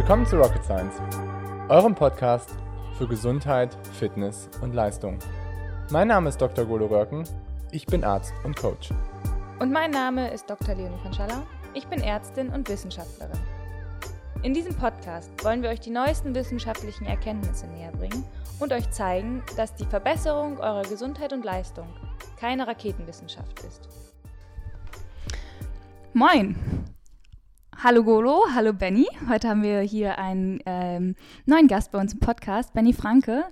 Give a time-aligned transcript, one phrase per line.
[0.00, 0.94] Willkommen zu Rocket Science,
[1.68, 2.54] eurem Podcast
[2.96, 5.18] für Gesundheit, Fitness und Leistung.
[5.90, 6.64] Mein Name ist Dr.
[6.64, 7.24] Golo Röhrken,
[7.70, 8.88] ich bin Arzt und Coach.
[9.58, 10.74] Und mein Name ist Dr.
[10.74, 11.42] Leonie Panschalla,
[11.74, 13.38] ich bin Ärztin und Wissenschaftlerin.
[14.42, 18.24] In diesem Podcast wollen wir euch die neuesten wissenschaftlichen Erkenntnisse näher bringen
[18.58, 21.86] und euch zeigen, dass die Verbesserung eurer Gesundheit und Leistung
[22.38, 23.86] keine Raketenwissenschaft ist.
[26.14, 26.56] Moin!
[27.82, 29.06] Hallo Golo, hallo Benny.
[29.26, 31.14] Heute haben wir hier einen ähm,
[31.46, 33.44] neuen Gast bei uns im Podcast, Benny Franke.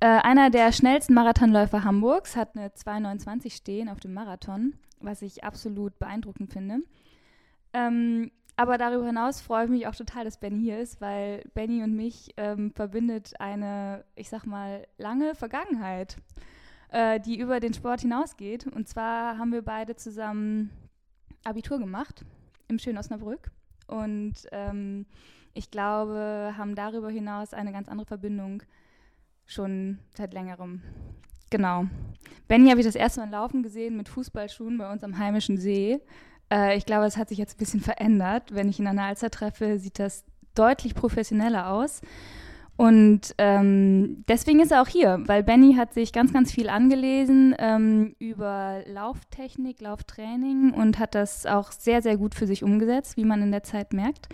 [0.00, 5.44] Äh, einer der schnellsten Marathonläufer Hamburgs, hat eine 2,29 stehen auf dem Marathon, was ich
[5.44, 6.78] absolut beeindruckend finde.
[7.74, 11.84] Ähm, aber darüber hinaus freue ich mich auch total, dass Benny hier ist, weil Benny
[11.84, 16.16] und mich ähm, verbindet eine, ich sag mal, lange Vergangenheit,
[16.88, 18.66] äh, die über den Sport hinausgeht.
[18.66, 20.72] Und zwar haben wir beide zusammen
[21.44, 22.24] Abitur gemacht
[22.66, 23.52] im schönen Osnabrück
[23.86, 25.06] und ähm,
[25.54, 28.62] ich glaube, haben darüber hinaus eine ganz andere Verbindung
[29.46, 30.82] schon seit längerem.
[31.50, 31.86] Genau.
[32.48, 36.00] Benny habe ich das erste Mal laufen gesehen mit Fußballschuhen bei uns am heimischen See.
[36.52, 38.54] Äh, ich glaube, es hat sich jetzt ein bisschen verändert.
[38.54, 42.00] Wenn ich ihn an der Alster treffe, sieht das deutlich professioneller aus.
[42.76, 47.54] Und ähm, deswegen ist er auch hier, weil Benny hat sich ganz, ganz viel angelesen
[47.58, 53.24] ähm, über Lauftechnik, Lauftraining und hat das auch sehr, sehr gut für sich umgesetzt, wie
[53.24, 54.28] man in der Zeit merkt.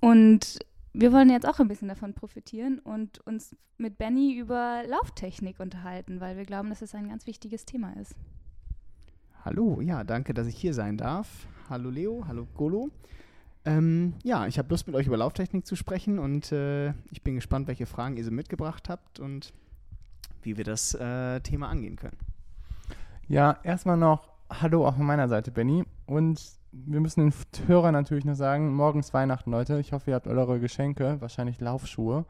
[0.00, 0.58] Und
[0.94, 6.20] wir wollen jetzt auch ein bisschen davon profitieren und uns mit Benny über Lauftechnik unterhalten,
[6.20, 8.14] weil wir glauben, dass es ein ganz wichtiges Thema ist.
[9.44, 11.46] Hallo, ja, danke, dass ich hier sein darf.
[11.68, 12.90] Hallo Leo, hallo Golo.
[13.64, 17.34] Ähm, ja, ich habe Lust, mit euch über Lauftechnik zu sprechen und äh, ich bin
[17.34, 19.52] gespannt, welche Fragen ihr so mitgebracht habt und
[20.42, 22.16] wie wir das äh, Thema angehen können.
[23.28, 25.84] Ja, erstmal noch Hallo auch von meiner Seite, Benny.
[26.06, 26.40] Und
[26.72, 29.78] wir müssen den Hörern natürlich noch sagen, morgens Weihnachten, Leute.
[29.78, 32.24] Ich hoffe, ihr habt eure Geschenke, wahrscheinlich Laufschuhe.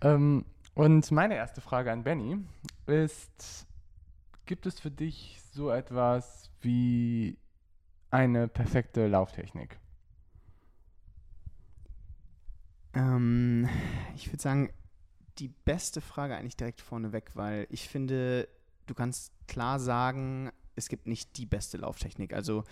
[0.00, 0.44] Ähm,
[0.74, 2.36] und meine erste Frage an Benny
[2.86, 3.66] ist,
[4.46, 7.36] gibt es für dich so etwas wie
[8.10, 9.78] eine perfekte Lauftechnik?
[12.98, 13.68] Ähm,
[14.16, 14.70] ich würde sagen,
[15.38, 18.48] die beste Frage eigentlich direkt vorneweg, weil ich finde,
[18.86, 22.32] du kannst klar sagen, es gibt nicht die beste Lauftechnik.
[22.32, 22.64] Also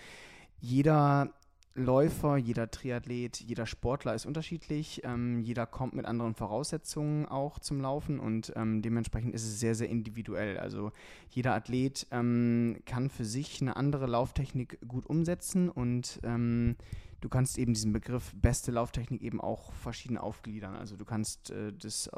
[0.60, 1.32] jeder
[1.76, 5.03] Läufer, jeder Triathlet, jeder Sportler ist unterschiedlich.
[5.04, 9.75] Ähm, jeder kommt mit anderen Voraussetzungen auch zum Laufen und ähm, dementsprechend ist es sehr,
[9.75, 10.56] sehr individuell.
[10.56, 10.91] Also
[11.28, 16.76] jeder Athlet ähm, kann für sich eine andere Lauftechnik gut umsetzen und ähm,
[17.20, 20.76] du kannst eben diesen Begriff beste Lauftechnik eben auch verschieden aufgliedern.
[20.76, 22.12] Also du kannst äh, das äh,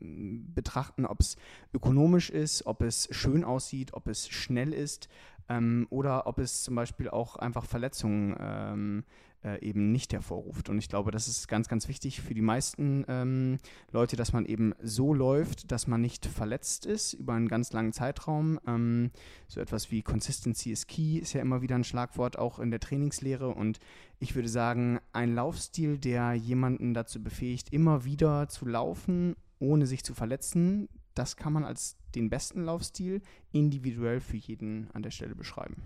[0.00, 1.36] betrachten, ob es
[1.74, 5.08] ökonomisch ist, ob es schön aussieht, ob es schnell ist
[5.48, 9.04] ähm, oder ob es zum Beispiel auch einfach Verletzungen ähm,
[9.46, 10.68] äh, eben nicht hervorruft.
[10.68, 13.58] Und ich glaube, das ist ganz, ganz wichtig für die meisten ähm,
[13.92, 17.92] Leute, dass man eben so läuft, dass man nicht verletzt ist über einen ganz langen
[17.92, 18.58] Zeitraum.
[18.66, 19.10] Ähm,
[19.46, 22.80] so etwas wie Consistency is key ist ja immer wieder ein Schlagwort auch in der
[22.80, 23.48] Trainingslehre.
[23.48, 23.78] Und
[24.18, 30.04] ich würde sagen, ein Laufstil, der jemanden dazu befähigt, immer wieder zu laufen, ohne sich
[30.04, 33.22] zu verletzen, das kann man als den besten Laufstil
[33.52, 35.76] individuell für jeden an der Stelle beschreiben.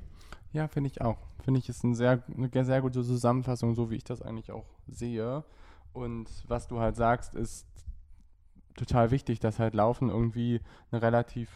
[0.53, 1.19] Ja, finde ich auch.
[1.43, 4.67] Finde ich ist ein sehr, eine sehr gute Zusammenfassung, so wie ich das eigentlich auch
[4.89, 5.45] sehe.
[5.93, 7.67] Und was du halt sagst, ist
[8.77, 10.61] total wichtig, dass halt Laufen irgendwie
[10.91, 11.51] eine relativ,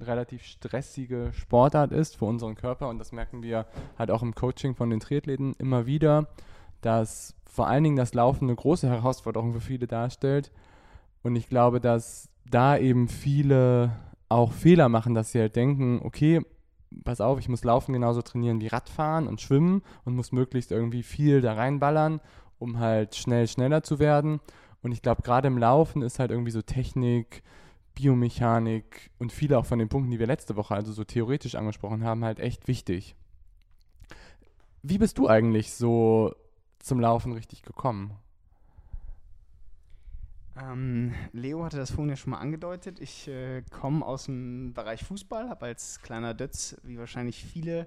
[0.00, 2.88] relativ stressige Sportart ist für unseren Körper.
[2.88, 3.66] Und das merken wir
[3.98, 6.28] halt auch im Coaching von den Triathleten immer wieder,
[6.80, 10.50] dass vor allen Dingen das Laufen eine große Herausforderung für viele darstellt.
[11.22, 13.92] Und ich glaube, dass da eben viele
[14.30, 16.40] auch Fehler machen, dass sie halt denken, okay,
[17.04, 21.02] pass auf, ich muss Laufen genauso trainieren wie Radfahren und Schwimmen und muss möglichst irgendwie
[21.02, 22.20] viel da reinballern,
[22.58, 24.40] um halt schnell schneller zu werden.
[24.82, 27.42] Und ich glaube, gerade im Laufen ist halt irgendwie so Technik,
[27.94, 32.04] Biomechanik und viele auch von den Punkten, die wir letzte Woche also so theoretisch angesprochen
[32.04, 33.16] haben, halt echt wichtig.
[34.82, 36.34] Wie bist du eigentlich so
[36.78, 38.12] zum Laufen richtig gekommen?
[40.62, 43.00] Ähm, Leo hatte das vorhin ja schon mal angedeutet.
[43.00, 47.86] Ich äh, komme aus dem Bereich Fußball, habe als kleiner Dötz, wie wahrscheinlich viele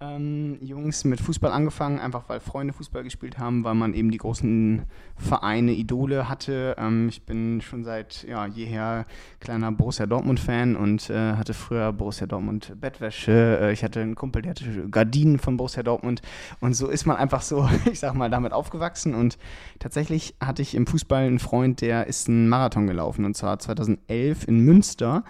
[0.00, 4.18] ähm, Jungs mit Fußball angefangen, einfach weil Freunde Fußball gespielt haben, weil man eben die
[4.18, 4.82] großen
[5.16, 6.74] Vereine, Idole hatte.
[6.78, 9.06] Ähm, ich bin schon seit ja, jeher
[9.40, 13.58] kleiner Borussia Dortmund-Fan und äh, hatte früher Borussia Dortmund Bettwäsche.
[13.60, 16.22] Äh, ich hatte einen Kumpel, der hatte Gardinen von Borussia Dortmund
[16.60, 19.38] und so ist man einfach so, ich sag mal, damit aufgewachsen und
[19.78, 24.48] tatsächlich hatte ich im Fußball einen Freund, der ist einen Marathon gelaufen und zwar 2011
[24.48, 25.24] in Münster.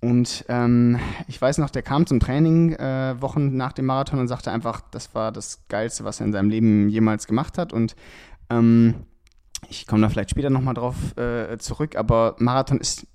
[0.00, 4.28] Und ähm, ich weiß noch, der kam zum Training äh, Wochen nach dem Marathon und
[4.28, 7.72] sagte einfach, das war das Geilste, was er in seinem Leben jemals gemacht hat.
[7.72, 7.96] Und
[8.48, 8.94] ähm,
[9.68, 13.06] ich komme da vielleicht später nochmal drauf äh, zurück, aber Marathon ist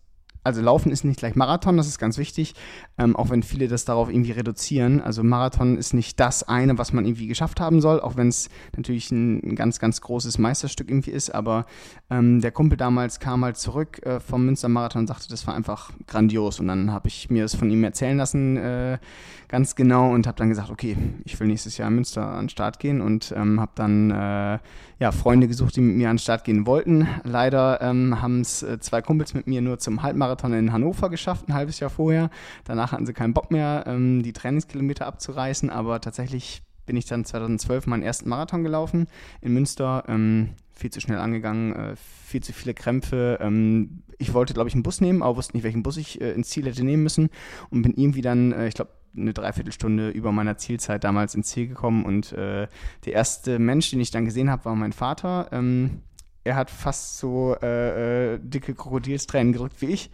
[0.43, 2.53] also Laufen ist nicht gleich Marathon, das ist ganz wichtig,
[2.97, 5.01] ähm, auch wenn viele das darauf irgendwie reduzieren.
[5.01, 8.49] Also Marathon ist nicht das eine, was man irgendwie geschafft haben soll, auch wenn es
[8.75, 11.33] natürlich ein, ganz, ganz großes Meisterstück irgendwie ist.
[11.33, 11.65] Aber
[12.09, 15.91] ähm, der Kumpel damals kam halt zurück äh, vom Münster-Marathon und sagte, das war einfach
[16.07, 16.59] grandios.
[16.59, 18.99] Und dann habe ich mir das von ihm erzählen lassen, äh,
[19.47, 22.49] ganz genau, und habe dann gesagt, okay, ich will nächstes Jahr in Münster an den
[22.49, 24.59] Start gehen und ähm, habe dann äh,
[24.99, 27.07] ja, Freunde gesucht, die mit mir an den Start gehen wollten.
[27.23, 31.47] Leider ähm, haben es äh, zwei Kumpels mit mir nur zum Halbmarathon in Hannover geschafft,
[31.47, 32.29] ein halbes Jahr vorher.
[32.63, 37.25] Danach hatten sie keinen Bock mehr, ähm, die Trainingskilometer abzureißen, aber tatsächlich bin ich dann
[37.25, 39.07] 2012 meinen ersten Marathon gelaufen
[39.41, 40.03] in Münster.
[40.07, 43.37] Ähm, viel zu schnell angegangen, äh, viel zu viele Krämpfe.
[43.41, 46.31] Ähm, ich wollte, glaube ich, einen Bus nehmen, aber wusste nicht, welchen Bus ich äh,
[46.31, 47.29] ins Ziel hätte nehmen müssen
[47.69, 51.67] und bin irgendwie dann, äh, ich glaube, eine Dreiviertelstunde über meiner Zielzeit damals ins Ziel
[51.67, 52.67] gekommen und äh,
[53.05, 55.49] der erste Mensch, den ich dann gesehen habe, war mein Vater.
[55.51, 56.01] Ähm,
[56.43, 60.09] er hat fast so äh, äh, dicke Krokodilstränen gerückt wie ich.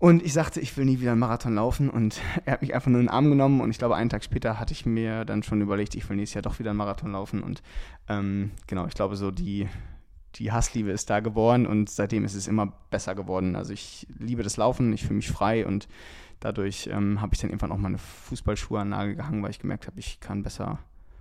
[0.00, 1.90] Und ich sagte, ich will nie wieder einen Marathon laufen.
[1.90, 3.60] Und er hat mich einfach nur in den Arm genommen.
[3.60, 6.34] Und ich glaube, einen Tag später hatte ich mir dann schon überlegt, ich will nächstes
[6.34, 7.42] Jahr doch wieder einen Marathon laufen.
[7.42, 7.62] Und
[8.08, 9.68] ähm, genau, ich glaube, so die,
[10.36, 11.66] die Hassliebe ist da geboren.
[11.66, 13.54] Und seitdem ist es immer besser geworden.
[13.54, 15.66] Also ich liebe das Laufen, ich fühle mich frei.
[15.66, 15.86] Und
[16.40, 19.58] dadurch ähm, habe ich dann irgendwann auch meine Fußballschuhe an den Nagel gehangen, weil ich
[19.58, 20.78] gemerkt habe, ich kann besser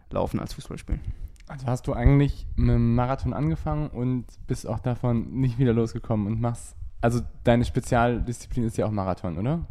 [0.10, 1.02] laufen als Fußball spielen.
[1.50, 6.28] Also hast du eigentlich mit dem Marathon angefangen und bist auch davon nicht wieder losgekommen
[6.28, 9.66] und machst, also deine Spezialdisziplin ist ja auch Marathon, oder?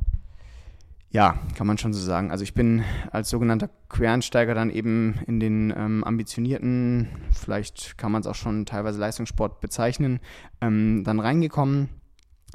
[1.10, 2.30] Ja, kann man schon so sagen.
[2.30, 8.20] Also ich bin als sogenannter Quereinsteiger dann eben in den ähm, ambitionierten, vielleicht kann man
[8.20, 10.20] es auch schon teilweise Leistungssport bezeichnen,
[10.60, 11.88] ähm, dann reingekommen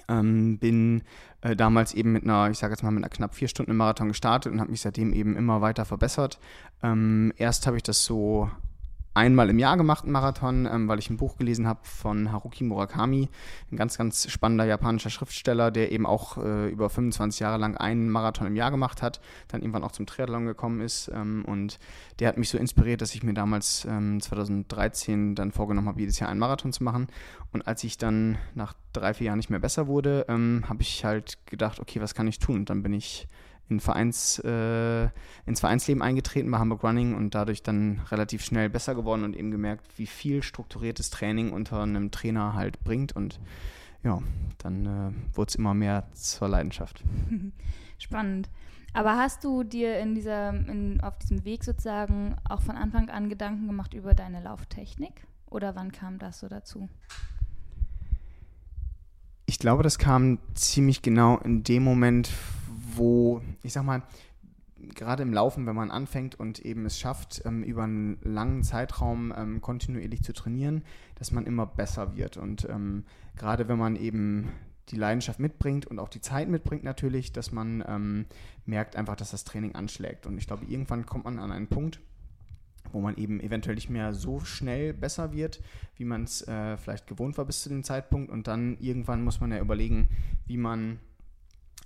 [0.07, 1.03] ähm, bin
[1.41, 4.09] äh, damals eben mit einer, ich sage jetzt mal, mit einer knapp vier Stunden Marathon
[4.09, 6.39] gestartet und habe mich seitdem eben immer weiter verbessert.
[6.81, 8.49] Ähm, erst habe ich das so
[9.13, 12.63] einmal im Jahr gemacht, einen Marathon, ähm, weil ich ein Buch gelesen habe von Haruki
[12.63, 13.29] Murakami,
[13.71, 18.09] ein ganz, ganz spannender japanischer Schriftsteller, der eben auch äh, über 25 Jahre lang einen
[18.09, 21.11] Marathon im Jahr gemacht hat, dann irgendwann auch zum Triathlon gekommen ist.
[21.13, 21.79] Ähm, und
[22.19, 26.19] der hat mich so inspiriert, dass ich mir damals ähm, 2013 dann vorgenommen habe, jedes
[26.19, 27.07] Jahr einen Marathon zu machen.
[27.51, 31.05] Und als ich dann nach drei, vier Jahren nicht mehr besser wurde, ähm, habe ich
[31.05, 32.61] halt gedacht, okay, was kann ich tun?
[32.61, 33.27] Und dann bin ich
[33.69, 35.09] in Vereins, äh,
[35.45, 39.51] ins Vereinsleben eingetreten bei Hamburg Running und dadurch dann relativ schnell besser geworden und eben
[39.51, 43.39] gemerkt, wie viel strukturiertes Training unter einem Trainer halt bringt und
[44.03, 44.21] ja,
[44.57, 47.03] dann äh, wurde es immer mehr zur Leidenschaft.
[47.97, 48.49] Spannend.
[48.93, 53.27] Aber hast du dir in dieser, in, auf diesem Weg sozusagen auch von Anfang an
[53.27, 55.25] Gedanken gemacht über deine Lauftechnik?
[55.49, 56.89] Oder wann kam das so dazu?
[59.45, 62.29] Ich glaube, das kam ziemlich genau in dem Moment,
[62.97, 64.03] wo, ich sag mal,
[64.95, 69.33] gerade im Laufen, wenn man anfängt und eben es schafft, ähm, über einen langen Zeitraum
[69.35, 70.83] ähm, kontinuierlich zu trainieren,
[71.15, 72.37] dass man immer besser wird.
[72.37, 73.05] Und ähm,
[73.35, 74.49] gerade wenn man eben
[74.89, 78.25] die Leidenschaft mitbringt und auch die Zeit mitbringt natürlich, dass man ähm,
[78.65, 80.25] merkt einfach, dass das Training anschlägt.
[80.25, 82.01] Und ich glaube, irgendwann kommt man an einen Punkt,
[82.91, 85.61] wo man eben eventuell nicht mehr so schnell besser wird,
[85.95, 88.29] wie man es äh, vielleicht gewohnt war bis zu dem Zeitpunkt.
[88.29, 90.09] Und dann irgendwann muss man ja überlegen,
[90.45, 90.99] wie man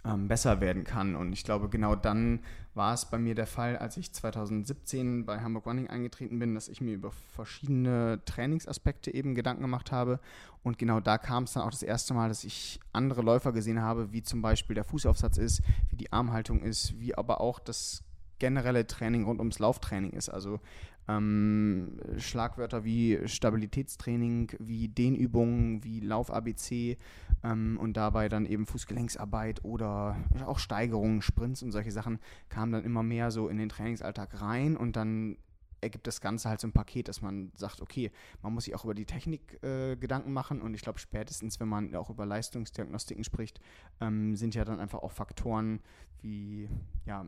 [0.08, 1.16] ähm, besser werden kann.
[1.16, 2.40] Und ich glaube, genau dann
[2.74, 6.68] war es bei mir der Fall, als ich 2017 bei Hamburg Running eingetreten bin, dass
[6.68, 10.20] ich mir über verschiedene Trainingsaspekte eben Gedanken gemacht habe.
[10.64, 13.82] Und genau da kam es dann auch das erste Mal, dass ich andere Läufer gesehen
[13.82, 18.04] habe, wie zum Beispiel der Fußaufsatz ist, wie die Armhaltung ist, wie aber auch das
[18.40, 20.30] generelle Training rund ums Lauftraining ist.
[20.30, 20.60] Also
[21.08, 26.98] ähm, Schlagwörter wie Stabilitätstraining, wie Dehnübungen, wie Lauf-ABC
[27.44, 32.84] ähm, und dabei dann eben Fußgelenksarbeit oder auch Steigerungen, Sprints und solche Sachen kamen dann
[32.84, 35.38] immer mehr so in den Trainingsalltag rein und dann
[35.82, 38.12] ergibt das Ganze halt so ein Paket, dass man sagt, okay,
[38.42, 41.68] man muss sich auch über die Technik äh, Gedanken machen und ich glaube spätestens, wenn
[41.68, 43.60] man auch über Leistungsdiagnostiken spricht,
[44.02, 45.80] ähm, sind ja dann einfach auch Faktoren
[46.22, 46.68] wie
[47.06, 47.26] ja,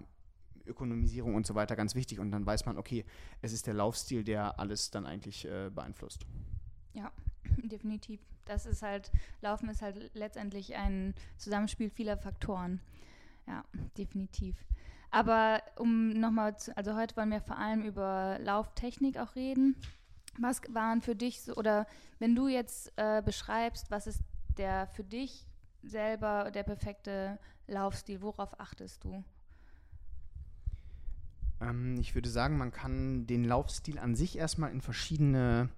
[0.70, 2.20] Ökonomisierung und so weiter ganz wichtig.
[2.20, 3.06] Und dann weiß man, okay,
[3.42, 6.26] es ist der Laufstil, der alles dann eigentlich äh, beeinflusst.
[6.94, 7.12] Ja,
[7.64, 8.20] definitiv.
[8.46, 9.12] Das ist halt,
[9.42, 12.82] Laufen ist halt letztendlich ein Zusammenspiel vieler Faktoren.
[13.48, 13.64] Ja,
[13.98, 14.56] definitiv.
[15.12, 19.76] Aber um nochmal also heute wollen wir vor allem über Lauftechnik auch reden.
[20.38, 21.88] Was waren für dich so, oder
[22.20, 24.22] wenn du jetzt äh, beschreibst, was ist
[24.58, 25.48] der für dich
[25.82, 29.24] selber der perfekte Laufstil, worauf achtest du?
[31.62, 35.70] Ähm, ich würde sagen, man kann den Laufstil an sich erstmal in verschiedene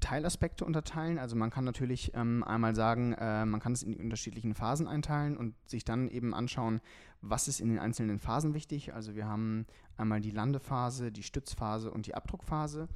[0.00, 1.18] Teilaspekte unterteilen.
[1.18, 4.88] Also man kann natürlich ähm, einmal sagen, äh, man kann es in die unterschiedlichen Phasen
[4.88, 6.80] einteilen und sich dann eben anschauen,
[7.20, 8.92] was ist in den einzelnen Phasen wichtig.
[8.92, 9.66] Also wir haben
[9.96, 12.88] einmal die Landephase, die Stützphase und die Abdruckphase.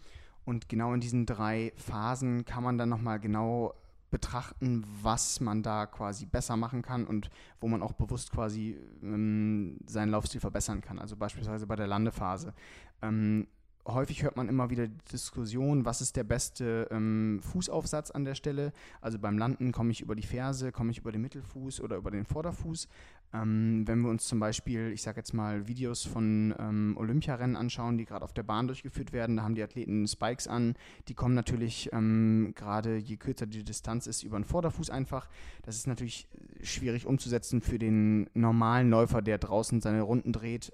[0.45, 3.75] Und genau in diesen drei Phasen kann man dann nochmal genau
[4.17, 7.29] betrachten, was man da quasi besser machen kann und
[7.61, 10.99] wo man auch bewusst quasi ähm, seinen Laufstil verbessern kann.
[10.99, 12.55] Also beispielsweise bei der Landephase.
[13.03, 13.47] Ähm,
[13.87, 18.35] häufig hört man immer wieder die Diskussion, was ist der beste ähm, Fußaufsatz an der
[18.35, 18.73] Stelle.
[19.01, 22.11] Also beim Landen komme ich über die Ferse, komme ich über den Mittelfuß oder über
[22.11, 22.89] den Vorderfuß.
[23.33, 27.99] Ähm, wenn wir uns zum Beispiel, ich sage jetzt mal, Videos von ähm, Olympiarennen anschauen,
[27.99, 30.75] die gerade auf der Bahn durchgeführt werden, da haben die Athleten Spikes an.
[31.09, 35.29] Die kommen natürlich ähm, gerade, je kürzer die Distanz ist, über den Vorderfuß einfach.
[35.63, 36.29] Das ist natürlich
[36.63, 40.73] schwierig umzusetzen für den normalen Läufer, der draußen seine Runden dreht.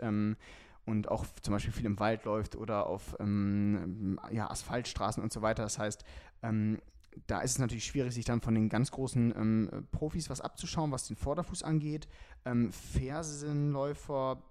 [0.84, 5.40] Und auch zum Beispiel viel im Wald läuft oder auf ähm, ja, Asphaltstraßen und so
[5.40, 5.62] weiter.
[5.62, 6.04] Das heißt,
[6.42, 6.80] ähm,
[7.26, 10.90] da ist es natürlich schwierig, sich dann von den ganz großen ähm, Profis was abzuschauen,
[10.90, 12.08] was den Vorderfuß angeht.
[12.44, 14.42] Ähm, Fersenläufer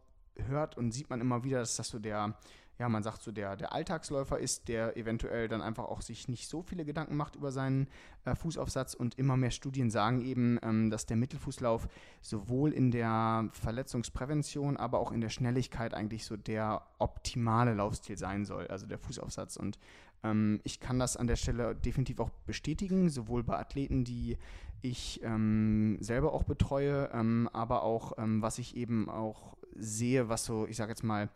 [0.47, 2.37] hört und sieht man immer wieder, dass das so der
[2.79, 6.47] ja, man sagt so, der, der Alltagsläufer ist, der eventuell dann einfach auch sich nicht
[6.47, 7.87] so viele Gedanken macht über seinen
[8.25, 11.87] äh, Fußaufsatz und immer mehr Studien sagen eben, ähm, dass der Mittelfußlauf
[12.21, 18.45] sowohl in der Verletzungsprävention, aber auch in der Schnelligkeit eigentlich so der optimale Laufstil sein
[18.45, 19.57] soll, also der Fußaufsatz.
[19.57, 19.77] Und
[20.23, 24.37] ähm, ich kann das an der Stelle definitiv auch bestätigen, sowohl bei Athleten, die
[24.81, 30.45] ich ähm, selber auch betreue, ähm, aber auch, ähm, was ich eben auch sehe, was
[30.45, 31.29] so, ich sage jetzt mal,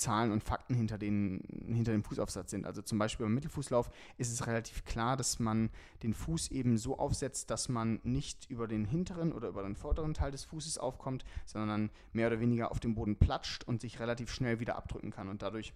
[0.00, 2.66] Zahlen und Fakten hinter, den, hinter dem Fußaufsatz sind.
[2.66, 5.68] Also zum Beispiel beim Mittelfußlauf ist es relativ klar, dass man
[6.02, 10.14] den Fuß eben so aufsetzt, dass man nicht über den hinteren oder über den vorderen
[10.14, 14.32] Teil des Fußes aufkommt, sondern mehr oder weniger auf dem Boden platscht und sich relativ
[14.32, 15.74] schnell wieder abdrücken kann und dadurch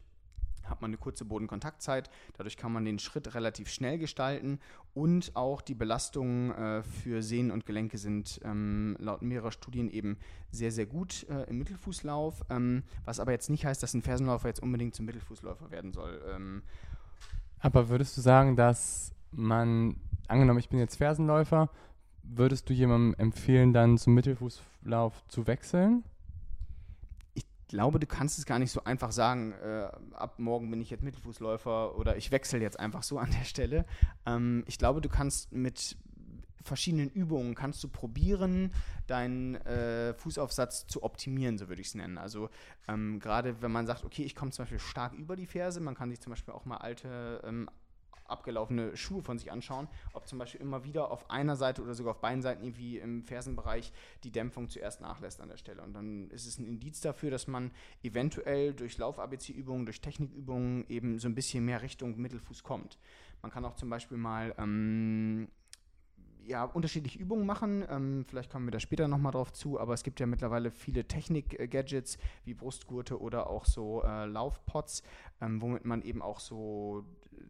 [0.65, 2.11] hat man eine kurze Bodenkontaktzeit.
[2.37, 4.59] Dadurch kann man den Schritt relativ schnell gestalten
[4.95, 10.19] und auch die Belastungen äh, für Sehnen und Gelenke sind ähm, laut mehrerer Studien eben
[10.51, 12.45] sehr, sehr gut äh, im Mittelfußlauf.
[12.51, 16.23] Ähm, was aber jetzt nicht heißt, dass ein Fersenläufer jetzt unbedingt zum Mittelfußläufer werden soll.
[16.35, 16.63] Ähm,
[17.61, 19.97] aber würdest du sagen, dass man,
[20.29, 21.71] angenommen, ich bin jetzt Fersenläufer,
[22.23, 26.05] würdest du jemandem empfehlen, dann zum Mittelfußlauf zu wechseln?
[27.75, 31.03] Glaube, du kannst es gar nicht so einfach sagen, äh, ab morgen bin ich jetzt
[31.03, 33.85] Mittelfußläufer oder ich wechsle jetzt einfach so an der Stelle.
[34.27, 35.97] Ähm, ich glaube, du kannst mit
[36.63, 38.73] verschiedenen Übungen kannst du probieren,
[39.09, 42.17] deinen äh, Fußaufsatz zu optimieren, so würde ich es nennen.
[42.17, 42.49] Also
[42.87, 45.97] ähm, gerade wenn man sagt, okay, ich komme zum Beispiel stark über die Ferse, man
[45.97, 47.69] kann sich zum Beispiel auch mal alte ähm,
[48.27, 52.13] abgelaufene Schuhe von sich anschauen, ob zum Beispiel immer wieder auf einer Seite oder sogar
[52.13, 55.83] auf beiden Seiten irgendwie im Fersenbereich die Dämpfung zuerst nachlässt an der Stelle.
[55.83, 57.71] Und dann ist es ein Indiz dafür, dass man
[58.03, 62.99] eventuell durch Lauf-ABC-Übungen, durch Technikübungen eben so ein bisschen mehr Richtung Mittelfuß kommt.
[63.43, 65.49] Man kann auch zum Beispiel mal ähm,
[66.47, 67.85] ja, unterschiedliche Übungen machen.
[67.89, 71.07] Ähm, vielleicht kommen wir da später nochmal drauf zu, aber es gibt ja mittlerweile viele
[71.07, 75.03] Technik-Gadgets wie Brustgurte oder auch so äh, Laufpots,
[75.41, 77.05] ähm, womit man eben auch so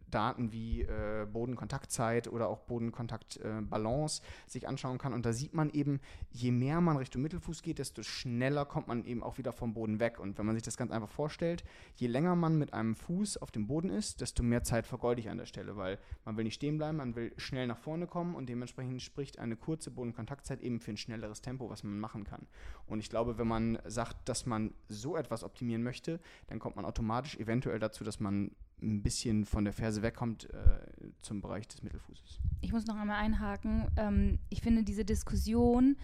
[0.09, 5.13] Daten wie äh, Bodenkontaktzeit oder auch Bodenkontaktbalance äh, sich anschauen kann.
[5.13, 5.99] Und da sieht man eben,
[6.31, 9.99] je mehr man Richtung Mittelfuß geht, desto schneller kommt man eben auch wieder vom Boden
[9.99, 10.19] weg.
[10.19, 11.63] Und wenn man sich das ganz einfach vorstellt,
[11.95, 15.29] je länger man mit einem Fuß auf dem Boden ist, desto mehr Zeit vergeude ich
[15.29, 18.35] an der Stelle, weil man will nicht stehen bleiben, man will schnell nach vorne kommen
[18.35, 22.47] und dementsprechend spricht eine kurze Bodenkontaktzeit eben für ein schnelleres Tempo, was man machen kann.
[22.87, 26.85] Und ich glaube, wenn man sagt, dass man so etwas optimieren möchte, dann kommt man
[26.85, 28.51] automatisch eventuell dazu, dass man
[28.81, 30.79] ein bisschen von der Ferse wegkommt äh,
[31.21, 32.39] zum Bereich des Mittelfußes.
[32.61, 33.87] Ich muss noch einmal einhaken.
[33.97, 35.97] Ähm, ich finde diese Diskussion,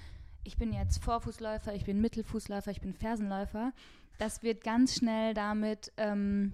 [0.44, 3.74] ich bin jetzt Vorfußläufer, ich bin Mittelfußläufer, ich bin Fersenläufer,
[4.18, 6.54] das wird ganz schnell damit ähm,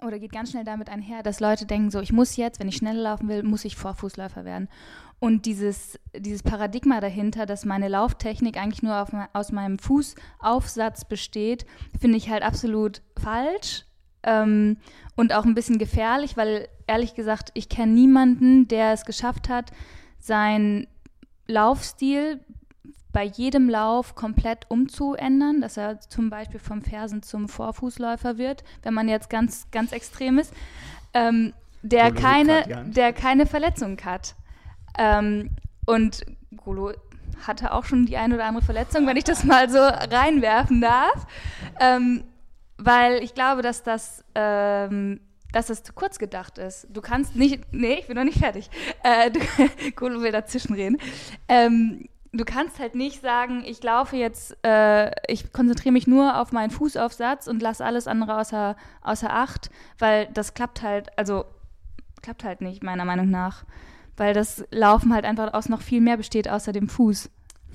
[0.00, 2.76] oder geht ganz schnell damit einher, dass Leute denken, so ich muss jetzt, wenn ich
[2.76, 4.68] schneller laufen will, muss ich Vorfußläufer werden.
[5.20, 11.64] Und dieses, dieses Paradigma dahinter, dass meine Lauftechnik eigentlich nur auf, aus meinem Fußaufsatz besteht,
[11.98, 13.86] finde ich halt absolut falsch
[14.24, 14.76] ähm,
[15.16, 19.70] und auch ein bisschen gefährlich, weil ehrlich gesagt, ich kenne niemanden, der es geschafft hat,
[20.18, 20.86] seinen
[21.46, 22.40] Laufstil
[23.12, 28.92] bei jedem Lauf komplett umzuändern, dass er zum Beispiel vom Fersen zum Vorfußläufer wird, wenn
[28.92, 30.52] man jetzt ganz, ganz extrem ist,
[31.14, 31.52] ähm,
[31.82, 34.34] der, keine, der keine Verletzung hat.
[34.98, 35.50] Ähm,
[35.86, 36.22] und
[36.56, 36.92] Golo
[37.46, 41.26] hatte auch schon die eine oder andere Verletzung, wenn ich das mal so reinwerfen darf.
[41.78, 42.24] Ähm,
[42.78, 45.20] weil ich glaube, dass das, ähm,
[45.52, 46.88] dass das zu kurz gedacht ist.
[46.90, 48.70] Du kannst nicht, nee, ich bin noch nicht fertig.
[49.02, 49.40] Äh, du,
[49.96, 50.98] Golo will dazwischen reden.
[51.48, 56.52] Ähm, du kannst halt nicht sagen, ich laufe jetzt, äh, ich konzentriere mich nur auf
[56.52, 61.44] meinen Fußaufsatz und lasse alles andere außer, außer Acht, weil das klappt halt, also
[62.22, 63.64] klappt halt nicht, meiner Meinung nach.
[64.16, 67.30] Weil das Laufen halt einfach aus noch viel mehr besteht außer dem Fuß.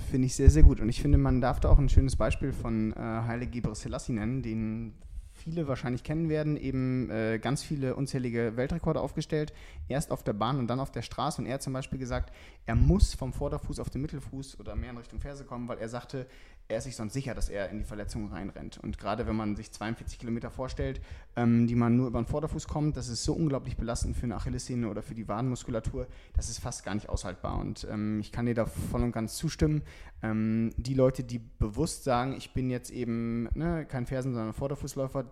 [0.10, 0.80] Finde ich sehr, sehr gut.
[0.80, 4.42] Und ich finde, man darf da auch ein schönes Beispiel von äh, Haile Gebrselassie nennen,
[4.42, 4.94] den
[5.40, 9.54] viele wahrscheinlich kennen werden, eben äh, ganz viele unzählige Weltrekorde aufgestellt.
[9.88, 11.42] Erst auf der Bahn und dann auf der Straße.
[11.42, 12.34] Und er hat zum Beispiel gesagt,
[12.66, 15.90] er muss vom Vorderfuß auf den Mittelfuß oder mehr in Richtung Ferse kommen, weil er
[15.90, 16.28] sagte,
[16.70, 18.78] er ist sich sonst sicher, dass er in die Verletzung reinrennt.
[18.78, 21.02] Und gerade wenn man sich 42 Kilometer vorstellt,
[21.36, 24.36] ähm, die man nur über den Vorderfuß kommt, das ist so unglaublich belastend für eine
[24.36, 27.58] Achillessehne oder für die Wadenmuskulatur, das ist fast gar nicht aushaltbar.
[27.58, 29.82] Und ähm, ich kann dir da voll und ganz zustimmen.
[30.22, 35.26] Ähm, die Leute, die bewusst sagen, ich bin jetzt eben ne, kein Fersen, sondern Vorderfußläufer,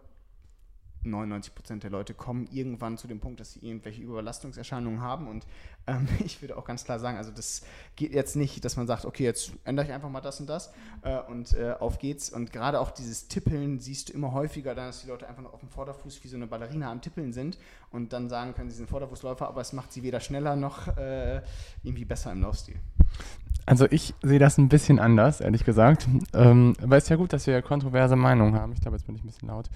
[1.10, 5.28] 99 Prozent der Leute kommen irgendwann zu dem Punkt, dass sie irgendwelche Überlastungserscheinungen haben.
[5.28, 5.46] Und
[5.88, 7.62] ähm, ich würde auch ganz klar sagen, also das
[7.96, 10.72] geht jetzt nicht, dass man sagt, okay, jetzt ändere ich einfach mal das und das
[11.02, 12.30] äh, und äh, auf geht's.
[12.30, 15.60] Und gerade auch dieses Tippeln siehst du immer häufiger, dass die Leute einfach nur auf
[15.60, 17.58] dem Vorderfuß wie so eine Ballerina am Tippeln sind
[17.92, 21.42] und dann sagen können, sie sind Vorderfußläufer, aber es macht sie weder schneller noch äh,
[21.84, 22.76] irgendwie besser im Laufstil.
[23.66, 26.08] Also ich sehe das ein bisschen anders, ehrlich gesagt.
[26.34, 28.72] Ähm, aber es ist ja gut, dass wir ja kontroverse Meinungen haben.
[28.72, 29.70] Ich glaube, jetzt bin ich ein bisschen laut.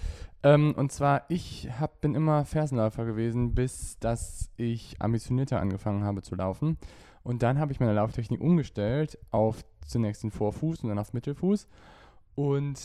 [0.44, 6.22] Ähm, und zwar, ich hab, bin immer Fersenläufer gewesen, bis dass ich ambitionierter angefangen habe
[6.22, 6.78] zu laufen.
[7.24, 11.68] Und dann habe ich meine Lauftechnik umgestellt auf zunächst den Vorfuß und dann auf Mittelfuß.
[12.36, 12.80] Und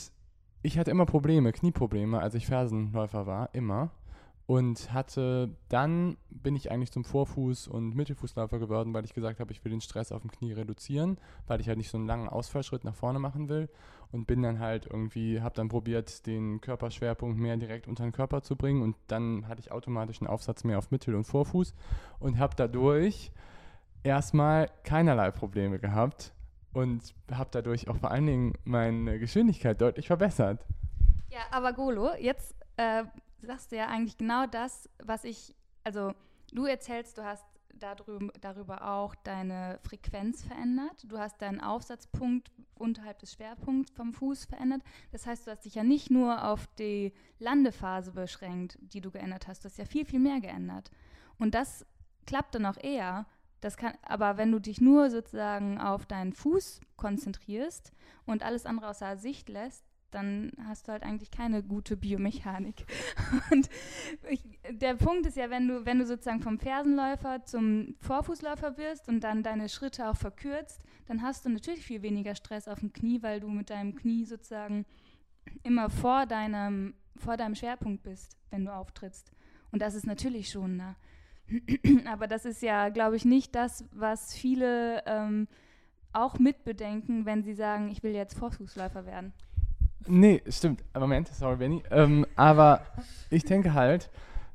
[0.62, 3.90] ich hatte immer Probleme, Knieprobleme, als ich Fersenläufer war, immer
[4.46, 9.52] und hatte dann bin ich eigentlich zum Vorfuß- und Mittelfußläufer geworden, weil ich gesagt habe,
[9.52, 12.28] ich will den Stress auf dem Knie reduzieren, weil ich halt nicht so einen langen
[12.28, 13.68] Ausfallschritt nach vorne machen will
[14.12, 18.42] und bin dann halt irgendwie, habe dann probiert, den Körperschwerpunkt mehr direkt unter den Körper
[18.42, 21.74] zu bringen und dann hatte ich automatisch einen Aufsatz mehr auf Mittel- und Vorfuß
[22.20, 23.32] und habe dadurch
[24.04, 26.32] erstmal keinerlei Probleme gehabt
[26.72, 30.64] und habe dadurch auch vor allen Dingen meine Geschwindigkeit deutlich verbessert.
[31.30, 33.04] Ja, aber Golo, jetzt äh,
[33.42, 36.12] sagst du ja eigentlich genau das, was ich, also
[36.52, 37.44] du erzählst, du hast
[37.78, 41.04] darüber, darüber auch deine Frequenz verändert.
[41.04, 44.82] Du hast deinen Aufsatzpunkt unterhalb des Schwerpunkts vom Fuß verändert.
[45.12, 49.48] Das heißt, du hast dich ja nicht nur auf die Landephase beschränkt, die du geändert
[49.48, 49.64] hast.
[49.64, 50.90] Du hast ja viel, viel mehr geändert.
[51.38, 51.86] Und das
[52.26, 53.26] klappt dann auch eher.
[53.60, 57.92] Das kann, aber wenn du dich nur sozusagen auf deinen Fuß konzentrierst
[58.26, 62.86] und alles andere außer Sicht lässt, dann hast du halt eigentlich keine gute Biomechanik.
[63.50, 63.68] Und
[64.30, 69.08] ich, der Punkt ist ja, wenn du, wenn du sozusagen vom Fersenläufer zum Vorfußläufer wirst
[69.08, 72.92] und dann deine Schritte auch verkürzt, dann hast du natürlich viel weniger Stress auf dem
[72.92, 74.86] Knie, weil du mit deinem Knie sozusagen
[75.62, 79.32] immer vor deinem, vor deinem Schwerpunkt bist, wenn du auftrittst.
[79.72, 80.96] Und das ist natürlich schon da.
[82.10, 85.48] Aber das ist ja, glaube ich, nicht das, was viele ähm,
[86.12, 89.32] auch mitbedenken, wenn sie sagen, ich will jetzt Vorfußläufer werden.
[90.08, 90.82] Nee, stimmt.
[90.94, 91.82] Moment, sorry, Benny.
[91.90, 92.82] Ähm, aber
[93.30, 94.10] ich denke halt,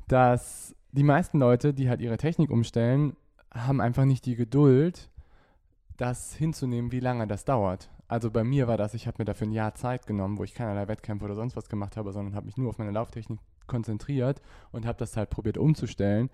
[0.07, 3.15] dass die meisten Leute, die halt ihre Technik umstellen,
[3.53, 5.09] haben einfach nicht die Geduld,
[5.97, 7.89] das hinzunehmen, wie lange das dauert.
[8.07, 10.53] Also bei mir war das, ich habe mir dafür ein Jahr Zeit genommen, wo ich
[10.53, 14.41] keinerlei Wettkämpfe oder sonst was gemacht habe, sondern habe mich nur auf meine Lauftechnik konzentriert
[14.71, 16.29] und habe das halt probiert umzustellen.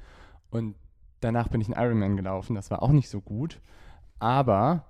[0.50, 0.76] Und
[1.20, 2.56] danach bin ich einen Ironman gelaufen.
[2.56, 3.60] Das war auch nicht so gut.
[4.20, 4.86] Aber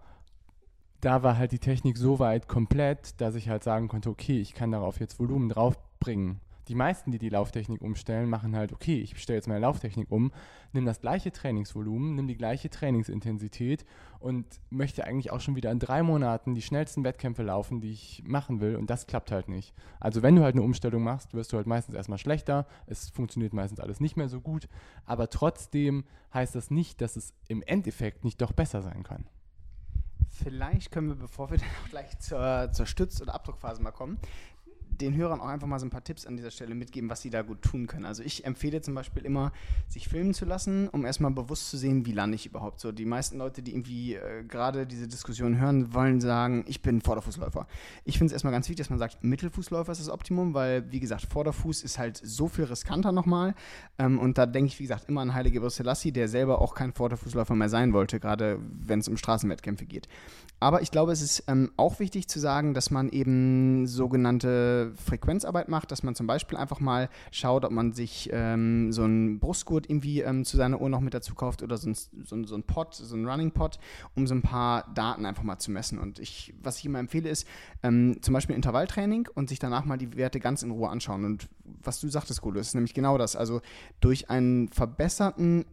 [1.02, 4.54] da war halt die Technik so weit komplett, dass ich halt sagen konnte, okay, ich
[4.54, 6.40] kann darauf jetzt Volumen draufbringen.
[6.68, 10.34] Die meisten, die die Lauftechnik umstellen, machen halt, okay, ich stelle jetzt meine Lauftechnik um,
[10.74, 13.86] nimm das gleiche Trainingsvolumen, nimm die gleiche Trainingsintensität
[14.20, 18.22] und möchte eigentlich auch schon wieder in drei Monaten die schnellsten Wettkämpfe laufen, die ich
[18.26, 19.74] machen will und das klappt halt nicht.
[20.02, 23.54] Also wenn du halt eine Umstellung machst, wirst du halt meistens erstmal schlechter, es funktioniert
[23.54, 24.68] meistens alles nicht mehr so gut,
[25.06, 29.26] aber trotzdem heißt das nicht, dass es im Endeffekt nicht doch besser sein kann.
[30.44, 34.20] Vielleicht können wir, bevor wir dann auch gleich zur, zur Stütz- oder Abdruckphase mal kommen,
[35.02, 37.30] den Hörern auch einfach mal so ein paar Tipps an dieser Stelle mitgeben, was sie
[37.30, 38.06] da gut tun können.
[38.06, 39.52] Also ich empfehle zum Beispiel immer,
[39.88, 42.92] sich filmen zu lassen, um erstmal bewusst zu sehen, wie lande ich überhaupt so.
[42.92, 47.68] Die meisten Leute, die irgendwie äh, gerade diese Diskussion hören, wollen sagen, ich bin Vorderfußläufer.
[48.06, 51.00] Ich finde es erstmal ganz wichtig, dass man sagt, Mittelfußläufer ist das Optimum, weil, wie
[51.00, 53.56] gesagt, Vorderfuß ist halt so viel riskanter nochmal.
[53.98, 56.94] Ähm, und da denke ich, wie gesagt, immer an Heilige Selassie, der selber auch kein
[56.94, 60.08] Vorderfußläufer mehr sein wollte, gerade wenn es um Straßenwettkämpfe geht.
[60.60, 65.70] Aber ich glaube, es ist ähm, auch wichtig zu sagen, dass man eben sogenannte Frequenzarbeit
[65.70, 69.90] macht, dass man zum Beispiel einfach mal schaut, ob man sich ähm, so einen Brustgurt
[69.90, 72.64] irgendwie ähm, zu seiner Uhr noch mit dazu kauft oder so ein, so, so ein
[72.64, 73.80] Pod, so ein Running Pod,
[74.16, 76.00] um so ein paar Daten einfach mal zu messen.
[76.00, 77.48] Und ich, was ich immer empfehle, ist
[77.84, 81.26] ähm, zum Beispiel Intervalltraining und sich danach mal die Werte ganz in Ruhe anschauen.
[81.26, 83.36] Und was du sagtest, Golo, ist nämlich genau das.
[83.36, 83.62] Also
[84.00, 85.66] durch einen verbesserten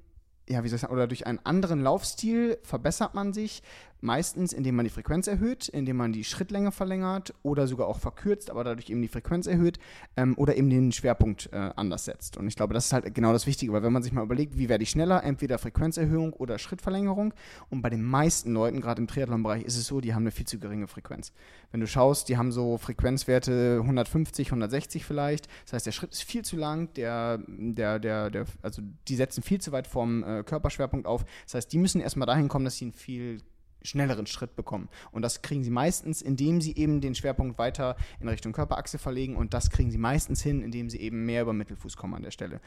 [0.48, 3.62] ja, wie soll ich sagen, oder durch einen anderen Laufstil verbessert man sich,
[4.04, 8.50] Meistens, indem man die Frequenz erhöht, indem man die Schrittlänge verlängert oder sogar auch verkürzt,
[8.50, 9.78] aber dadurch eben die Frequenz erhöht
[10.18, 12.36] ähm, oder eben den Schwerpunkt äh, anders setzt.
[12.36, 14.58] Und ich glaube, das ist halt genau das Wichtige, weil wenn man sich mal überlegt,
[14.58, 17.32] wie werde ich schneller, entweder Frequenzerhöhung oder Schrittverlängerung.
[17.70, 20.46] Und bei den meisten Leuten, gerade im Triathlon-Bereich, ist es so, die haben eine viel
[20.46, 21.32] zu geringe Frequenz.
[21.70, 25.48] Wenn du schaust, die haben so Frequenzwerte 150, 160 vielleicht.
[25.64, 29.42] Das heißt, der Schritt ist viel zu lang, der, der, der, der also die setzen
[29.42, 31.24] viel zu weit vom äh, Körperschwerpunkt auf.
[31.44, 33.40] Das heißt, die müssen erstmal dahin kommen, dass sie einen viel
[33.84, 34.88] schnelleren Schritt bekommen.
[35.12, 39.36] Und das kriegen sie meistens, indem sie eben den Schwerpunkt weiter in Richtung Körperachse verlegen.
[39.36, 42.30] Und das kriegen sie meistens hin, indem sie eben mehr über Mittelfuß kommen an der
[42.30, 42.60] Stelle.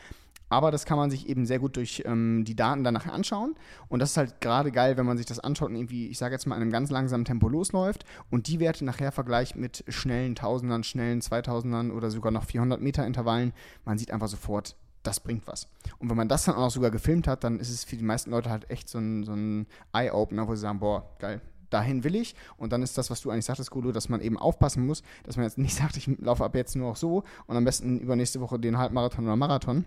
[0.49, 3.55] Aber das kann man sich eben sehr gut durch ähm, die Daten dann nachher anschauen.
[3.89, 6.33] Und das ist halt gerade geil, wenn man sich das anschaut und irgendwie, ich sage
[6.33, 10.35] jetzt mal, in einem ganz langsamen Tempo losläuft und die Werte nachher vergleicht mit schnellen
[10.35, 13.51] Tausendern, schnellen Zweitausendern oder sogar noch 400 Meter Intervallen.
[13.83, 14.77] Man sieht einfach sofort,
[15.07, 15.67] das bringt was.
[15.99, 18.31] Und wenn man das dann auch sogar gefilmt hat, dann ist es für die meisten
[18.31, 22.15] Leute halt echt so ein, so ein Eye-Opener, wo sie sagen, boah, geil, dahin will
[22.15, 22.35] ich.
[22.57, 25.37] Und dann ist das, was du eigentlich sagtest, Gulu, dass man eben aufpassen muss, dass
[25.37, 28.41] man jetzt nicht sagt, ich laufe ab jetzt nur auch so und am besten übernächste
[28.41, 29.85] Woche den Halbmarathon oder Marathon.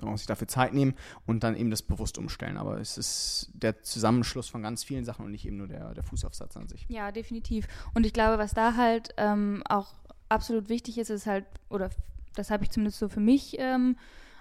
[0.00, 0.94] Man muss sich dafür Zeit nehmen
[1.26, 2.56] und dann eben das bewusst umstellen.
[2.56, 6.04] Aber es ist der Zusammenschluss von ganz vielen Sachen und nicht eben nur der, der
[6.04, 6.86] Fußaufsatz an sich.
[6.88, 7.66] Ja, definitiv.
[7.94, 9.94] Und ich glaube, was da halt ähm, auch
[10.28, 11.90] absolut wichtig ist, ist halt, oder
[12.36, 13.96] das habe ich zumindest so für mich ähm,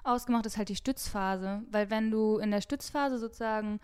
[0.07, 1.63] ausgemacht, ist halt die Stützphase.
[1.71, 3.79] Weil wenn du in der Stützphase sozusagen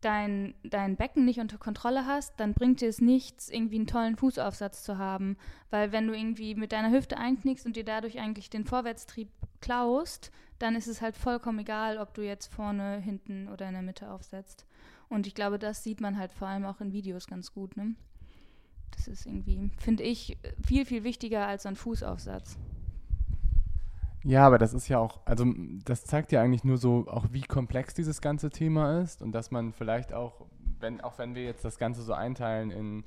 [0.00, 4.16] dein, dein Becken nicht unter Kontrolle hast, dann bringt dir es nichts, irgendwie einen tollen
[4.16, 5.36] Fußaufsatz zu haben.
[5.70, 9.28] Weil wenn du irgendwie mit deiner Hüfte einknickst und dir dadurch eigentlich den Vorwärtstrieb
[9.60, 13.82] klaust, dann ist es halt vollkommen egal, ob du jetzt vorne, hinten oder in der
[13.82, 14.66] Mitte aufsetzt.
[15.08, 17.76] Und ich glaube, das sieht man halt vor allem auch in Videos ganz gut.
[17.76, 17.94] Ne?
[18.92, 22.56] Das ist irgendwie, finde ich, viel, viel wichtiger als ein Fußaufsatz.
[24.26, 25.46] Ja, aber das ist ja auch, also
[25.84, 29.52] das zeigt ja eigentlich nur so auch, wie komplex dieses ganze Thema ist und dass
[29.52, 30.46] man vielleicht auch,
[30.80, 33.04] wenn, auch wenn wir jetzt das Ganze so einteilen in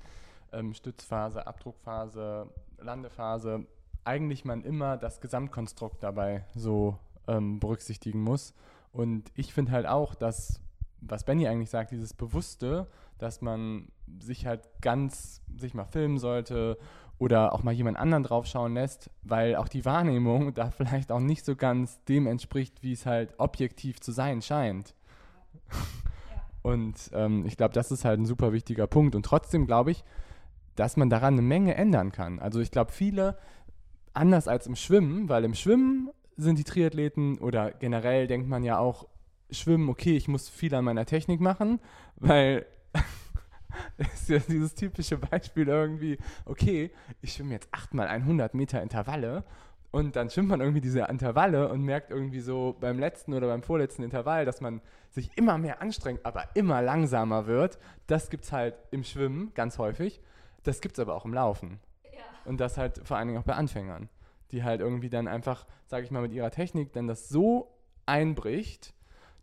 [0.53, 3.65] ähm, Stützphase, Abdruckphase, Landephase,
[4.05, 8.53] eigentlich man immer das Gesamtkonstrukt dabei so ähm, berücksichtigen muss.
[8.93, 10.61] Und ich finde halt auch, dass,
[11.01, 13.89] was Benny eigentlich sagt, dieses Bewusste, dass man
[14.21, 16.77] sich halt ganz sich mal filmen sollte
[17.19, 21.45] oder auch mal jemand anderen draufschauen lässt, weil auch die Wahrnehmung da vielleicht auch nicht
[21.45, 24.95] so ganz dem entspricht, wie es halt objektiv zu sein scheint.
[26.61, 29.15] Und ähm, ich glaube, das ist halt ein super wichtiger Punkt.
[29.15, 30.03] Und trotzdem glaube ich,
[30.75, 32.39] dass man daran eine Menge ändern kann.
[32.39, 33.37] Also ich glaube, viele,
[34.13, 38.79] anders als im Schwimmen, weil im Schwimmen sind die Triathleten oder generell denkt man ja
[38.79, 39.07] auch,
[39.51, 41.79] Schwimmen, okay, ich muss viel an meiner Technik machen,
[42.17, 42.65] weil
[43.97, 49.43] ist ja dieses typische Beispiel irgendwie, okay, ich schwimme jetzt achtmal 100 Meter Intervalle
[49.91, 53.63] und dann schwimmt man irgendwie diese Intervalle und merkt irgendwie so beim letzten oder beim
[53.63, 57.79] vorletzten Intervall, dass man sich immer mehr anstrengt, aber immer langsamer wird.
[58.05, 60.21] Das gibt es halt im Schwimmen ganz häufig.
[60.63, 61.79] Das gibt es aber auch im Laufen.
[62.03, 62.19] Ja.
[62.45, 64.09] Und das halt vor allen Dingen auch bei Anfängern,
[64.51, 68.93] die halt irgendwie dann einfach, sage ich mal, mit ihrer Technik dann das so einbricht,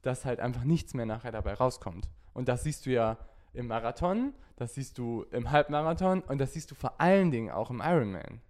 [0.03, 2.09] dass halt einfach nichts mehr nachher dabei rauskommt.
[2.35, 3.19] Und das siehst du ja
[3.57, 7.71] im Marathon, das siehst du im Halbmarathon und das siehst du vor allen Dingen auch
[7.71, 8.41] im Ironman.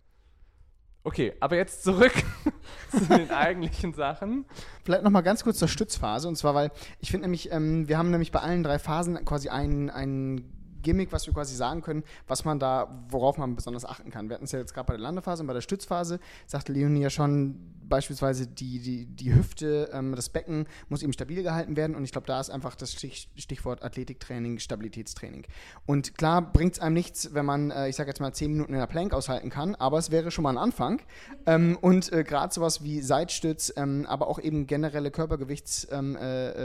[1.07, 2.12] Okay, aber jetzt zurück
[2.90, 4.45] zu den eigentlichen Sachen.
[4.85, 6.27] Vielleicht nochmal ganz kurz zur Stützphase.
[6.27, 9.49] Und zwar, weil ich finde nämlich, ähm, wir haben nämlich bei allen drei Phasen quasi
[9.49, 14.11] einen, einen Gimmick, was wir quasi sagen können, was man da, worauf man besonders achten
[14.11, 14.29] kann.
[14.29, 17.01] Wir hatten es ja jetzt gerade bei der Landephase und bei der Stützphase, sagte Leonie
[17.01, 17.57] ja schon,
[17.88, 22.12] beispielsweise die, die, die Hüfte, ähm, das Becken muss eben stabil gehalten werden und ich
[22.12, 25.46] glaube, da ist einfach das Stich, Stichwort Athletiktraining, Stabilitätstraining.
[25.87, 28.72] Und klar bringt es einem nichts, wenn man, äh, ich sage jetzt mal, zehn Minuten
[28.72, 31.03] in der Plank aushalten kann, aber es wäre schon mal ein Anfang.
[31.46, 36.18] Ähm, und äh, gerade sowas wie Seitstütz, ähm, aber auch eben generelle Körpergewichtsübungen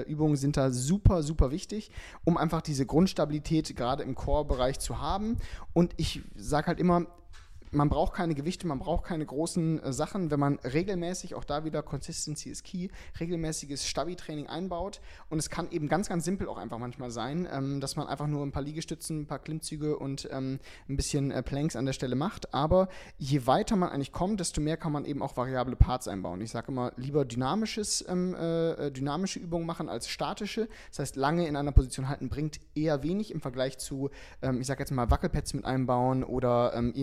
[0.08, 1.92] ähm, äh, sind da super, super wichtig,
[2.24, 5.38] um einfach diese Grundstabilität gerade im Core-Bereich zu haben.
[5.74, 7.06] Und ich sage halt immer,
[7.72, 11.64] man braucht keine Gewichte, man braucht keine großen äh, Sachen, wenn man regelmäßig, auch da
[11.64, 15.02] wieder Consistency is key, regelmäßiges Stabi-Training einbaut.
[15.30, 18.28] Und es kann eben ganz, ganz simpel auch einfach manchmal sein, ähm, dass man einfach
[18.28, 21.94] nur ein paar Liegestützen, ein paar Klimmzüge und ähm, ein bisschen äh, Planks an der
[21.94, 22.54] Stelle macht.
[22.54, 26.42] Aber je weiter man eigentlich kommt, desto mehr kann man eben auch variable Parts einbauen.
[26.42, 30.68] Ich sage immer, lieber dynamisches, ähm, äh, äh, dynamische Übungen machen als statische.
[30.90, 34.10] Das heißt, lange in einer Position halten bringt eher wenig im Vergleich zu,
[34.42, 36.94] ähm, ich sage jetzt mal, Wackelpads mit einbauen oder ähm,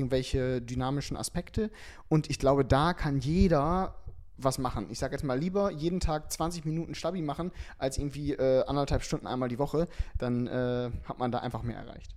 [0.60, 1.70] dynamischen Aspekte.
[2.08, 3.94] Und ich glaube, da kann jeder
[4.38, 4.86] was machen.
[4.90, 9.02] Ich sage jetzt mal lieber jeden Tag 20 Minuten Stabi machen, als irgendwie äh, anderthalb
[9.02, 9.88] Stunden einmal die Woche.
[10.16, 12.14] Dann äh, hat man da einfach mehr erreicht.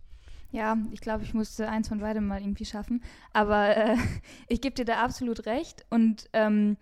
[0.51, 3.04] Ja, ich glaube, ich musste eins von beidem mal irgendwie schaffen.
[3.34, 3.95] Aber äh,
[4.47, 5.86] ich gebe dir da absolut recht.
[5.89, 6.77] Und ähm,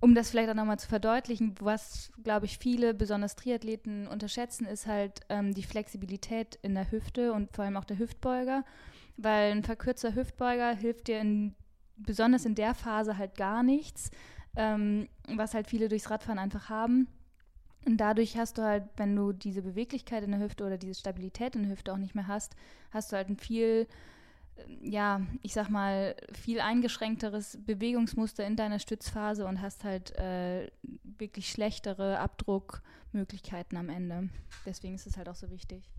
[0.00, 4.86] um das vielleicht auch nochmal zu verdeutlichen, was, glaube ich, viele, besonders Triathleten, unterschätzen, ist
[4.86, 8.64] halt ähm, die Flexibilität in der Hüfte und vor allem auch der Hüftbeuger,
[9.22, 11.54] weil ein verkürzter Hüftbeuger hilft dir in,
[11.96, 14.10] besonders in der Phase halt gar nichts,
[14.56, 17.08] ähm, was halt viele durchs Radfahren einfach haben.
[17.86, 21.56] Und dadurch hast du halt, wenn du diese Beweglichkeit in der Hüfte oder diese Stabilität
[21.56, 22.54] in der Hüfte auch nicht mehr hast,
[22.90, 23.86] hast du halt ein viel
[24.82, 30.70] ja, ich sag mal, viel eingeschränkteres Bewegungsmuster in deiner Stützphase und hast halt äh,
[31.02, 34.28] wirklich schlechtere Abdruckmöglichkeiten am Ende.
[34.66, 35.90] Deswegen ist es halt auch so wichtig.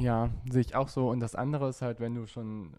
[0.00, 1.10] Ja, sehe ich auch so.
[1.10, 2.72] Und das andere ist halt, wenn du schon,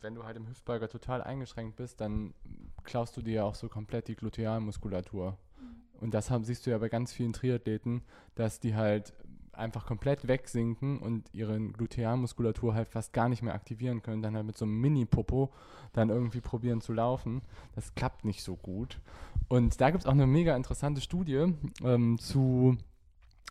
[0.00, 2.34] wenn du halt im Hüftbeuger total eingeschränkt bist, dann
[2.82, 5.32] klaust du dir ja auch so komplett die Glutealmuskulatur.
[5.32, 6.00] Mhm.
[6.00, 8.02] Und das haben, siehst du ja bei ganz vielen Triathleten,
[8.34, 9.14] dass die halt
[9.52, 14.44] einfach komplett wegsinken und ihre Glutealmuskulatur halt fast gar nicht mehr aktivieren können, dann halt
[14.46, 15.50] mit so einem Mini-Popo
[15.92, 17.42] dann irgendwie probieren zu laufen.
[17.74, 19.00] Das klappt nicht so gut.
[19.48, 22.76] Und da gibt es auch eine mega interessante Studie ähm, zu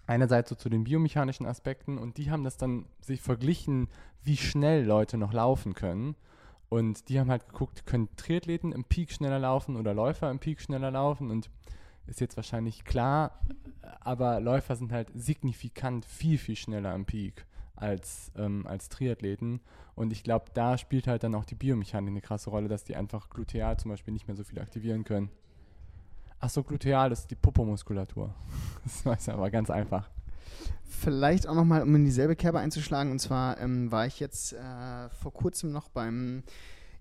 [0.07, 3.87] einerseits so zu den biomechanischen Aspekten und die haben das dann sich verglichen,
[4.23, 6.15] wie schnell Leute noch laufen können.
[6.69, 10.61] Und die haben halt geguckt, können Triathleten im Peak schneller laufen oder Läufer im Peak
[10.61, 11.49] schneller laufen und
[12.07, 13.39] ist jetzt wahrscheinlich klar,
[13.99, 19.61] aber Läufer sind halt signifikant viel, viel schneller am Peak als, ähm, als Triathleten.
[19.95, 22.95] Und ich glaube, da spielt halt dann auch die Biomechanik eine krasse Rolle, dass die
[22.95, 25.29] einfach gluteal zum Beispiel nicht mehr so viel aktivieren können.
[26.39, 28.33] Achso, gluteal ist die Popomuskulatur.
[28.83, 30.11] Das weiß ich aber ganz einfach.
[30.83, 33.11] Vielleicht auch nochmal, um in dieselbe Kerbe einzuschlagen.
[33.11, 36.43] Und zwar ähm, war ich jetzt äh, vor kurzem noch beim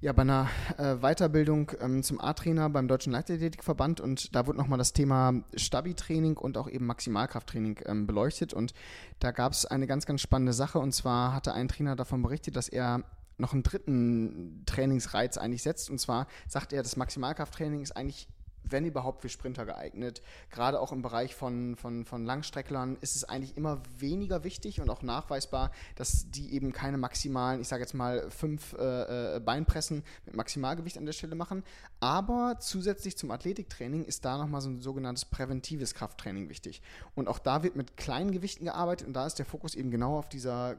[0.04, 4.76] ja, bei einer äh, Weiterbildung ähm, zum A-Trainer beim Deutschen Leichtathletikverband und da wurde nochmal
[4.76, 8.74] das Thema Stabi-Training und auch eben Maximalkrafttraining ähm, beleuchtet und
[9.18, 12.54] da gab es eine ganz, ganz spannende Sache und zwar hatte ein Trainer davon berichtet,
[12.54, 13.02] dass er
[13.38, 18.28] noch einen dritten Trainingsreiz eigentlich setzt und zwar sagt er, das Maximalkrafttraining ist eigentlich
[18.64, 20.22] wenn überhaupt für Sprinter geeignet.
[20.50, 24.90] Gerade auch im Bereich von, von, von Langstrecklern ist es eigentlich immer weniger wichtig und
[24.90, 30.02] auch nachweisbar, dass die eben keine maximalen, ich sage jetzt mal, fünf äh, äh, Beinpressen
[30.26, 31.62] mit Maximalgewicht an der Stelle machen.
[32.00, 36.82] Aber zusätzlich zum Athletiktraining ist da nochmal so ein sogenanntes präventives Krafttraining wichtig.
[37.14, 40.18] Und auch da wird mit kleinen Gewichten gearbeitet und da ist der Fokus eben genau
[40.18, 40.76] auf dieser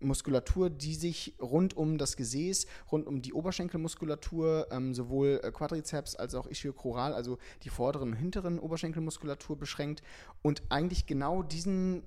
[0.00, 6.16] Muskulatur, die sich rund um das Gesäß, rund um die Oberschenkelmuskulatur, ähm, sowohl äh, Quadrizeps
[6.16, 10.02] als auch Ischiochroral, also die vorderen und hinteren Oberschenkelmuskulatur beschränkt.
[10.42, 12.02] Und eigentlich genau diesen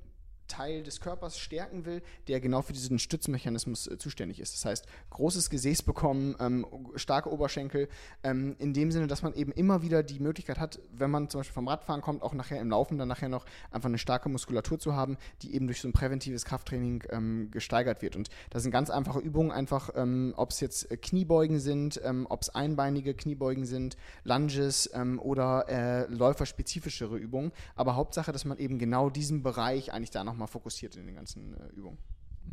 [0.48, 4.54] Teil des Körpers stärken will, der genau für diesen Stützmechanismus äh, zuständig ist.
[4.56, 7.90] Das heißt, großes Gesäß bekommen, ähm, starke Oberschenkel,
[8.24, 11.40] ähm, in dem Sinne, dass man eben immer wieder die Möglichkeit hat, wenn man zum
[11.40, 14.80] Beispiel vom Radfahren kommt, auch nachher im Laufen dann nachher noch einfach eine starke Muskulatur
[14.80, 18.16] zu haben, die eben durch so ein präventives Krafttraining ähm, gesteigert wird.
[18.16, 22.26] Und das sind ganz einfache Übungen, einfach, ähm, ob es jetzt äh, Kniebeugen sind, ähm,
[22.30, 27.52] ob es einbeinige Kniebeugen sind, Lunges ähm, oder äh, läuferspezifischere Übungen.
[27.76, 31.16] Aber Hauptsache, dass man eben genau diesen Bereich eigentlich da noch nochmal fokussiert in den
[31.16, 31.98] ganzen äh, Übungen.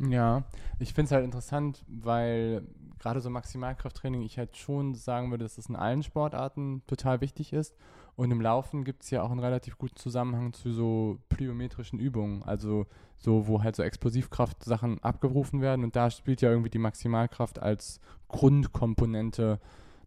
[0.09, 0.43] Ja,
[0.79, 2.63] ich finde es halt interessant, weil
[2.99, 7.53] gerade so Maximalkrafttraining, ich halt schon sagen würde, dass es in allen Sportarten total wichtig
[7.53, 7.75] ist.
[8.17, 12.43] Und im Laufen gibt es ja auch einen relativ guten Zusammenhang zu so plyometrischen Übungen,
[12.43, 15.83] also so, wo halt so Explosivkraft-Sachen abgerufen werden.
[15.83, 19.59] Und da spielt ja irgendwie die Maximalkraft als Grundkomponente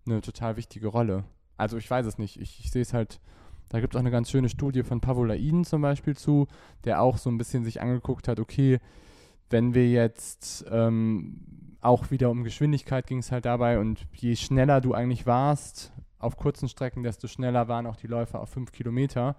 [0.07, 1.25] eine total wichtige Rolle.
[1.57, 3.21] Also ich weiß es nicht, ich, ich sehe es halt
[3.69, 6.47] da gibt es auch eine ganz schöne Studie von Pavolaiden zum Beispiel zu,
[6.85, 8.79] der auch so ein bisschen sich angeguckt hat, okay,
[9.51, 14.81] wenn wir jetzt ähm, auch wieder um Geschwindigkeit ging es halt dabei und je schneller
[14.81, 19.37] du eigentlich warst auf kurzen Strecken, desto schneller waren auch die Läufer auf fünf Kilometer.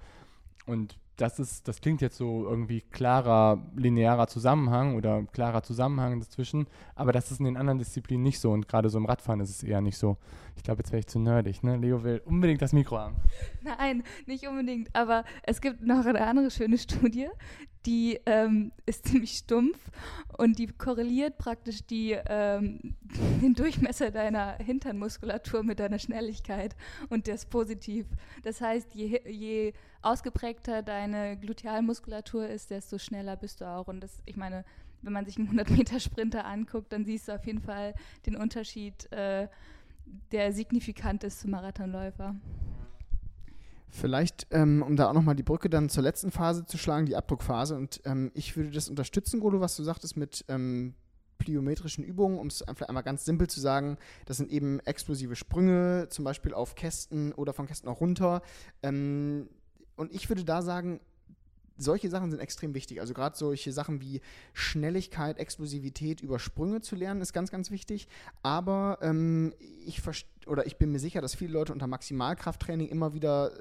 [0.65, 6.67] Und das ist, das klingt jetzt so irgendwie klarer, linearer Zusammenhang oder klarer Zusammenhang dazwischen,
[6.95, 9.49] aber das ist in den anderen Disziplinen nicht so und gerade so im Radfahren ist
[9.49, 10.17] es eher nicht so.
[10.59, 11.77] Ich glaube, jetzt wäre ich zu nerdig, ne?
[11.77, 13.15] Leo will unbedingt das Mikro haben.
[13.61, 17.29] Nein, nicht unbedingt, aber es gibt noch eine andere schöne Studie,
[17.85, 19.79] die ähm, ist ziemlich stumpf
[20.37, 22.97] und die korreliert praktisch die, ähm,
[23.41, 26.75] den Durchmesser deiner Hinternmuskulatur mit deiner Schnelligkeit
[27.07, 28.07] und der ist positiv.
[28.43, 33.87] Das heißt, je, je ausgeprägter deine Glutealmuskulatur ist, desto schneller bist du auch.
[33.87, 34.65] Und das, ich meine,
[35.03, 37.93] wenn man sich einen 100-Meter-Sprinter anguckt, dann siehst du auf jeden Fall
[38.25, 39.47] den Unterschied, äh,
[40.31, 42.35] der signifikant ist zum Marathonläufer.
[43.91, 47.15] Vielleicht, ähm, um da auch nochmal die Brücke dann zur letzten Phase zu schlagen, die
[47.15, 47.75] Abdruckphase.
[47.75, 50.93] Und ähm, ich würde das unterstützen, Golo, was du sagtest mit ähm,
[51.39, 53.97] plyometrischen Übungen, um es einfach einmal ganz simpel zu sagen.
[54.25, 58.43] Das sind eben explosive Sprünge, zum Beispiel auf Kästen oder von Kästen auch runter.
[58.83, 59.49] Ähm,
[59.95, 60.99] und ich würde da sagen,
[61.79, 63.01] solche Sachen sind extrem wichtig.
[63.01, 64.21] Also gerade solche Sachen wie
[64.53, 68.07] Schnelligkeit, Explosivität über Sprünge zu lernen, ist ganz, ganz wichtig.
[68.43, 69.53] Aber ähm,
[69.85, 70.01] ich
[70.45, 73.51] oder ich bin mir sicher, dass viele Leute unter Maximalkrafttraining immer wieder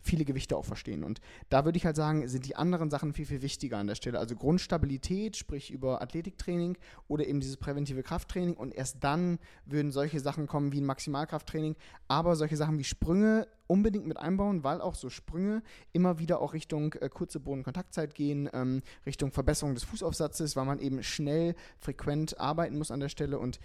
[0.00, 1.04] viele Gewichte auch verstehen.
[1.04, 3.94] Und da würde ich halt sagen, sind die anderen Sachen viel, viel wichtiger an der
[3.94, 4.18] Stelle.
[4.18, 6.76] Also Grundstabilität, sprich über Athletiktraining
[7.08, 8.54] oder eben dieses präventive Krafttraining.
[8.54, 11.76] Und erst dann würden solche Sachen kommen wie ein Maximalkrafttraining.
[12.08, 16.54] Aber solche Sachen wie Sprünge unbedingt mit einbauen, weil auch so Sprünge immer wieder auch
[16.54, 22.40] Richtung äh, kurze Bodenkontaktzeit gehen, ähm, Richtung Verbesserung des Fußaufsatzes, weil man eben schnell, frequent
[22.40, 23.60] arbeiten muss an der Stelle und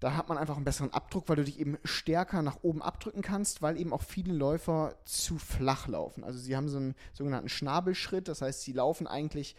[0.00, 3.22] da hat man einfach einen besseren Abdruck, weil du dich eben stärker nach oben abdrücken
[3.22, 6.22] kannst, weil eben auch viele Läufer zu flach laufen.
[6.22, 9.56] Also sie haben so einen sogenannten Schnabelschritt, das heißt, sie laufen eigentlich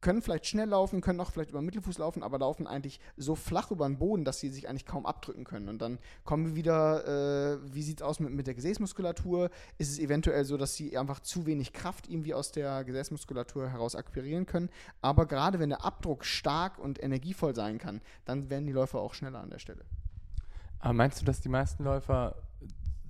[0.00, 3.34] können vielleicht schnell laufen, können auch vielleicht über den Mittelfuß laufen, aber laufen eigentlich so
[3.34, 5.68] flach über den Boden, dass sie sich eigentlich kaum abdrücken können.
[5.68, 9.50] Und dann kommen wir wieder, äh, wie sieht es aus mit, mit der Gesäßmuskulatur?
[9.78, 13.94] Ist es eventuell so, dass sie einfach zu wenig Kraft irgendwie aus der Gesäßmuskulatur heraus
[13.94, 14.70] akquirieren können?
[15.00, 19.14] Aber gerade wenn der Abdruck stark und energievoll sein kann, dann werden die Läufer auch
[19.14, 19.84] schneller an der Stelle.
[20.78, 22.36] Aber meinst du, dass die meisten Läufer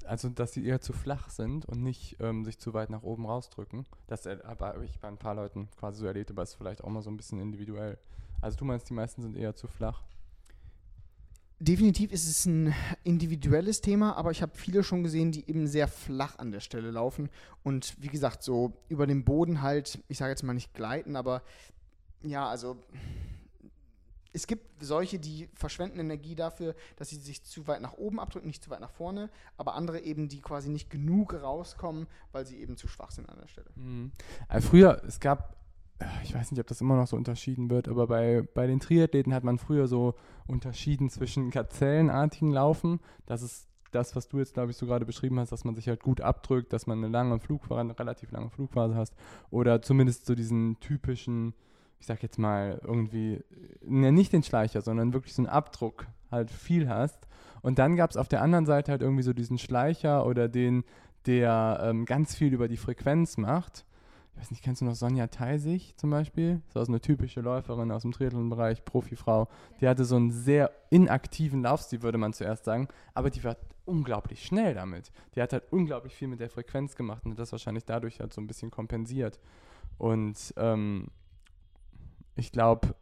[0.06, 3.26] also dass sie eher zu flach sind und nicht ähm, sich zu weit nach oben
[3.26, 3.86] rausdrücken.
[4.06, 6.88] Das habe ich bei ein paar Leuten quasi so erlebt, aber es ist vielleicht auch
[6.88, 7.98] mal so ein bisschen individuell.
[8.40, 10.02] Also du meinst, die meisten sind eher zu flach?
[11.58, 15.88] Definitiv ist es ein individuelles Thema, aber ich habe viele schon gesehen, die eben sehr
[15.88, 17.30] flach an der Stelle laufen
[17.62, 21.42] und wie gesagt, so über den Boden halt, ich sage jetzt mal nicht gleiten, aber
[22.22, 22.76] ja, also
[24.36, 28.46] es gibt solche, die verschwenden Energie dafür, dass sie sich zu weit nach oben abdrücken,
[28.46, 32.60] nicht zu weit nach vorne, aber andere eben, die quasi nicht genug rauskommen, weil sie
[32.60, 33.70] eben zu schwach sind an der Stelle.
[33.76, 34.12] Mhm.
[34.46, 35.56] Also früher, es gab,
[36.00, 38.78] äh, ich weiß nicht, ob das immer noch so unterschieden wird, aber bei, bei den
[38.78, 40.14] Triathleten hat man früher so
[40.46, 45.40] unterschieden zwischen gazellenartigen Laufen, das ist das, was du jetzt, glaube ich, so gerade beschrieben
[45.40, 48.50] hast, dass man sich halt gut abdrückt, dass man eine lange Flugphase, eine relativ lange
[48.50, 49.14] Flugphase hast
[49.50, 51.54] oder zumindest so diesen typischen
[51.98, 53.42] ich sag jetzt mal, irgendwie,
[53.84, 57.26] ne, nicht den Schleicher, sondern wirklich so einen Abdruck halt viel hast.
[57.62, 60.84] Und dann gab es auf der anderen Seite halt irgendwie so diesen Schleicher oder den,
[61.26, 63.84] der ähm, ganz viel über die Frequenz macht.
[64.36, 66.60] Ich weiß nicht, kennst du noch Sonja Theisig zum Beispiel?
[66.72, 69.48] Das ist so eine typische Läuferin aus dem Triathlon-Bereich, Profifrau.
[69.80, 73.56] Die hatte so einen sehr inaktiven Laufstil, würde man zuerst sagen, aber die war
[73.86, 75.10] unglaublich schnell damit.
[75.34, 78.42] Die hat halt unglaublich viel mit der Frequenz gemacht und das wahrscheinlich dadurch halt so
[78.42, 79.40] ein bisschen kompensiert.
[79.96, 81.08] Und ähm,
[82.36, 82.94] ich glaube,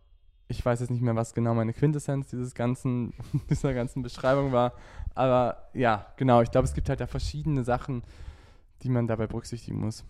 [0.48, 3.12] ich weiß jetzt nicht mehr, was genau meine Quintessenz dieses ganzen,
[3.50, 4.72] dieser ganzen Beschreibung war.
[5.14, 8.02] Aber ja, genau, ich glaube, es gibt halt da verschiedene Sachen,
[8.82, 10.04] die man dabei berücksichtigen muss.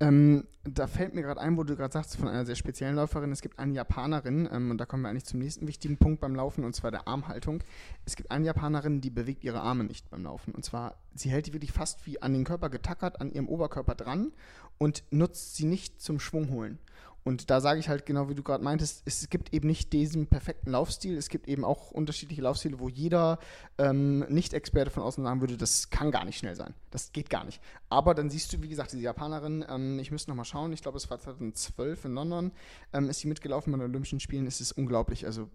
[0.00, 3.30] Ähm, da fällt mir gerade ein, wo du gerade sagst, von einer sehr speziellen Läuferin,
[3.30, 6.34] es gibt eine Japanerin, ähm, und da kommen wir eigentlich zum nächsten wichtigen Punkt beim
[6.34, 7.62] Laufen, und zwar der Armhaltung.
[8.04, 10.56] Es gibt eine Japanerin, die bewegt ihre Arme nicht beim Laufen.
[10.56, 13.94] Und zwar, sie hält die wirklich fast wie an den Körper getackert, an ihrem Oberkörper
[13.94, 14.32] dran
[14.76, 16.80] und nutzt sie nicht zum Schwung holen.
[17.24, 20.26] Und da sage ich halt genau, wie du gerade meintest, es gibt eben nicht diesen
[20.26, 21.16] perfekten Laufstil.
[21.16, 23.38] Es gibt eben auch unterschiedliche Laufstile, wo jeder
[23.78, 26.74] ähm, Nicht-Experte von außen sagen würde, das kann gar nicht schnell sein.
[26.90, 27.60] Das geht gar nicht.
[27.88, 30.98] Aber dann siehst du, wie gesagt, diese Japanerin, ähm, ich müsste nochmal schauen, ich glaube,
[30.98, 32.52] es war 2012 in London,
[32.92, 34.46] ähm, ist sie mitgelaufen bei den Olympischen Spielen.
[34.46, 35.24] Es ist unglaublich.
[35.24, 35.48] Also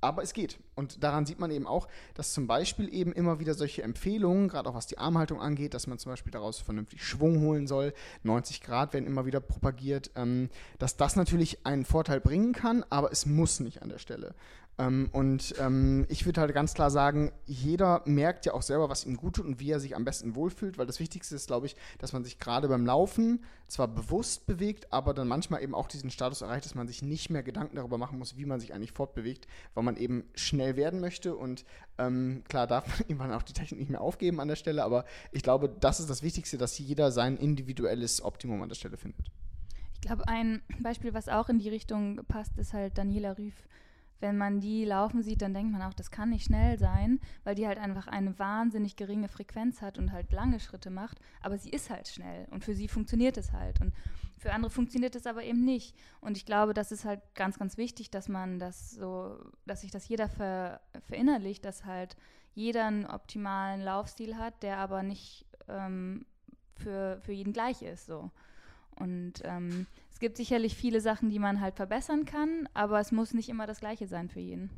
[0.00, 0.58] aber es geht.
[0.74, 4.68] Und daran sieht man eben auch, dass zum Beispiel eben immer wieder solche Empfehlungen, gerade
[4.68, 8.60] auch was die Armhaltung angeht, dass man zum Beispiel daraus vernünftig Schwung holen soll, 90
[8.62, 13.26] Grad werden immer wieder propagiert, ähm, dass das natürlich einen Vorteil bringen kann, aber es
[13.26, 14.34] muss nicht an der Stelle.
[14.80, 19.04] Ähm, und ähm, ich würde halt ganz klar sagen, jeder merkt ja auch selber, was
[19.04, 21.66] ihm gut tut und wie er sich am besten wohlfühlt, weil das Wichtigste ist, glaube
[21.66, 25.86] ich, dass man sich gerade beim Laufen zwar bewusst bewegt, aber dann manchmal eben auch
[25.86, 28.72] diesen Status erreicht, dass man sich nicht mehr Gedanken darüber machen muss, wie man sich
[28.72, 31.66] eigentlich fortbewegt, weil man eben schnell werden möchte und
[31.98, 35.04] ähm, klar darf man irgendwann auch die Technik nicht mehr aufgeben an der Stelle, aber
[35.30, 39.30] ich glaube, das ist das Wichtigste, dass jeder sein individuelles Optimum an der Stelle findet.
[39.96, 43.52] Ich glaube, ein Beispiel, was auch in die Richtung passt, ist halt Daniela Rüff
[44.20, 47.54] wenn man die laufen sieht, dann denkt man auch, das kann nicht schnell sein, weil
[47.54, 51.18] die halt einfach eine wahnsinnig geringe Frequenz hat und halt lange Schritte macht.
[51.40, 53.80] Aber sie ist halt schnell und für sie funktioniert es halt.
[53.80, 53.94] Und
[54.38, 55.94] für andere funktioniert es aber eben nicht.
[56.20, 59.90] Und ich glaube, das ist halt ganz, ganz wichtig, dass man das so, dass sich
[59.90, 62.16] das jeder ver, verinnerlicht, dass halt
[62.54, 66.26] jeder einen optimalen Laufstil hat, der aber nicht ähm,
[66.74, 68.06] für, für jeden gleich ist.
[68.06, 68.30] So.
[68.96, 69.86] Und ähm,
[70.20, 73.66] es gibt sicherlich viele Sachen, die man halt verbessern kann, aber es muss nicht immer
[73.66, 74.68] das Gleiche sein für jeden.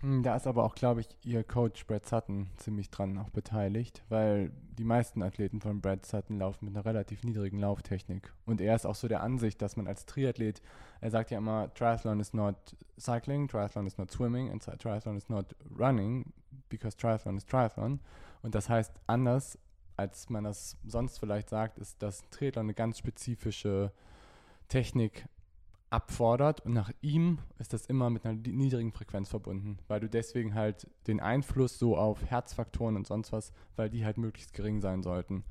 [0.00, 4.02] Hm, da ist aber auch, glaube ich, ihr Coach Brad Sutton ziemlich dran auch beteiligt,
[4.08, 8.32] weil die meisten Athleten von Brad Sutton laufen mit einer relativ niedrigen Lauftechnik.
[8.46, 10.60] Und er ist auch so der Ansicht, dass man als Triathlet,
[11.00, 12.56] er sagt ja immer, Triathlon is not
[12.98, 16.32] cycling, Triathlon is not swimming, and Triathlon is not running,
[16.68, 18.00] because Triathlon is Triathlon.
[18.42, 19.56] Und das heißt anders
[19.96, 23.92] als man das sonst vielleicht sagt, ist, dass ein Triathlon eine ganz spezifische
[24.68, 25.26] Technik
[25.90, 30.54] abfordert und nach ihm ist das immer mit einer niedrigen Frequenz verbunden, weil du deswegen
[30.54, 35.02] halt den Einfluss so auf Herzfaktoren und sonst was, weil die halt möglichst gering sein
[35.04, 35.44] sollten.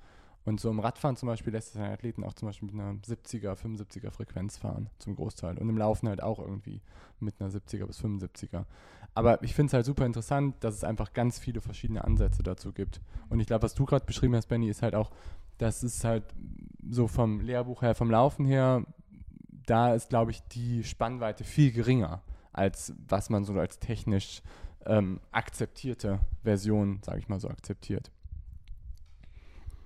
[0.45, 2.99] Und so im Radfahren zum Beispiel lässt es einen Athleten auch zum Beispiel mit einer
[2.99, 5.57] 70er, 75er Frequenz fahren, zum Großteil.
[5.57, 6.81] Und im Laufen halt auch irgendwie
[7.21, 8.65] mit einer 70er bis 75er.
[9.15, 12.71] Aber ich finde es halt super interessant, dass es einfach ganz viele verschiedene Ansätze dazu
[12.71, 12.99] gibt.
[13.29, 15.11] Und ich glaube, was du gerade beschrieben hast, Benny, ist halt auch,
[15.59, 16.23] dass es halt
[16.89, 18.83] so vom Lehrbuch her, vom Laufen her,
[19.65, 24.41] da ist, glaube ich, die Spannweite viel geringer, als was man so als technisch
[24.85, 28.11] ähm, akzeptierte Version, sage ich mal so, akzeptiert.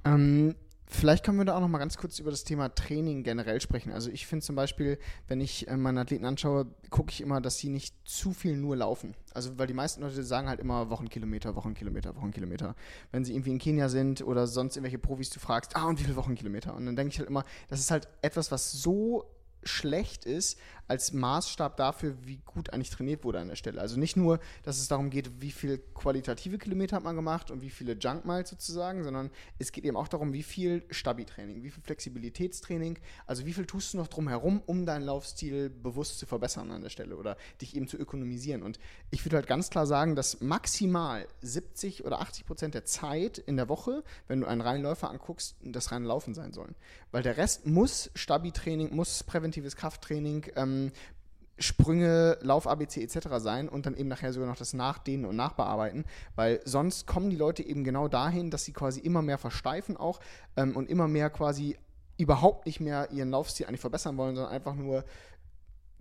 [0.06, 0.56] Ähm,
[0.88, 3.92] vielleicht können wir da auch noch mal ganz kurz über das Thema Training generell sprechen.
[3.92, 7.58] Also ich finde zum Beispiel, wenn ich äh, meine Athleten anschaue, gucke ich immer, dass
[7.58, 9.14] sie nicht zu viel nur laufen.
[9.34, 12.76] Also weil die meisten Leute sagen halt immer Wochenkilometer, Wochenkilometer, Wochenkilometer.
[13.12, 16.04] Wenn sie irgendwie in Kenia sind oder sonst irgendwelche Profis, du fragst, ah und wie
[16.04, 16.74] viele Wochenkilometer?
[16.74, 19.26] Und dann denke ich halt immer, das ist halt etwas, was so
[19.64, 20.58] schlecht ist
[20.88, 23.82] als Maßstab dafür, wie gut eigentlich trainiert wurde an der Stelle.
[23.82, 27.62] Also nicht nur, dass es darum geht, wie viel qualitative Kilometer hat man gemacht und
[27.62, 29.30] wie viele Junk Miles sozusagen, sondern
[29.60, 33.94] es geht eben auch darum, wie viel Stabi-Training, wie viel Flexibilitätstraining, also wie viel tust
[33.94, 37.88] du noch drumherum, um deinen Laufstil bewusst zu verbessern an der Stelle oder dich eben
[37.88, 38.64] zu ökonomisieren.
[38.64, 38.80] Und
[39.12, 43.58] ich würde halt ganz klar sagen, dass maximal 70 oder 80 Prozent der Zeit in
[43.58, 46.76] der Woche, wenn du einen reinen Läufer anguckst, das reine Laufen sein sollen.
[47.12, 50.92] Weil der Rest muss Stabi-Training, muss präventives Krafttraining, ähm, ähm,
[51.60, 53.30] Sprünge, Lauf-ABC etc.
[53.38, 56.06] sein und dann eben nachher sogar noch das Nachdehnen und Nachbearbeiten,
[56.36, 60.20] weil sonst kommen die Leute eben genau dahin, dass sie quasi immer mehr versteifen auch
[60.56, 61.78] ähm, und immer mehr quasi
[62.18, 65.04] überhaupt nicht mehr ihren Laufstil eigentlich verbessern wollen, sondern einfach nur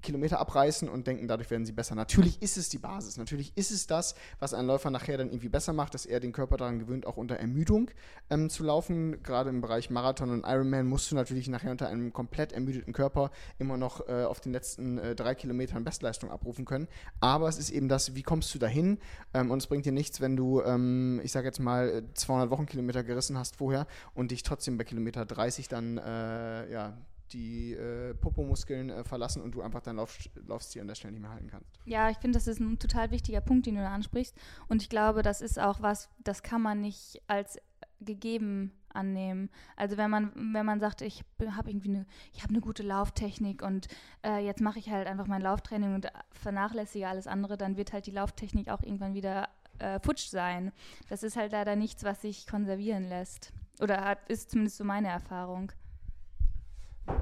[0.07, 1.97] Kilometer abreißen und denken, dadurch werden sie besser.
[1.97, 3.17] Natürlich ist es die Basis.
[3.17, 6.33] Natürlich ist es das, was einen Läufer nachher dann irgendwie besser macht, dass er den
[6.33, 7.91] Körper daran gewöhnt, auch unter Ermüdung
[8.31, 9.23] ähm, zu laufen.
[9.25, 13.31] Gerade im Bereich Marathon und Ironman musst du natürlich nachher unter einem komplett ermüdeten Körper
[13.59, 16.87] immer noch äh, auf den letzten äh, drei Kilometern Bestleistung abrufen können.
[17.21, 18.99] Aber es ist eben das, wie kommst du dahin?
[19.35, 23.03] Ähm, und es bringt dir nichts, wenn du, ähm, ich sage jetzt mal, 200 Wochenkilometer
[23.03, 26.97] gerissen hast vorher und dich trotzdem bei Kilometer 30 dann, äh, ja,
[27.33, 31.22] die äh, Popomuskeln äh, verlassen und du einfach dein Lauf, Laufstil an der Stelle nicht
[31.22, 31.70] mehr halten kannst.
[31.85, 34.37] Ja, ich finde, das ist ein total wichtiger Punkt, den du da ansprichst.
[34.68, 37.59] Und ich glaube, das ist auch was, das kann man nicht als
[38.01, 39.51] gegeben annehmen.
[39.77, 43.62] Also wenn man, wenn man sagt, ich habe irgendwie eine, ich habe eine gute Lauftechnik
[43.62, 43.89] und
[44.24, 48.07] äh, jetzt mache ich halt einfach mein Lauftraining und vernachlässige alles andere, dann wird halt
[48.07, 49.49] die Lauftechnik auch irgendwann wieder
[49.79, 50.72] äh, futsch sein.
[51.09, 53.53] Das ist halt leider nichts, was sich konservieren lässt.
[53.81, 55.72] Oder hat, ist zumindest so meine Erfahrung.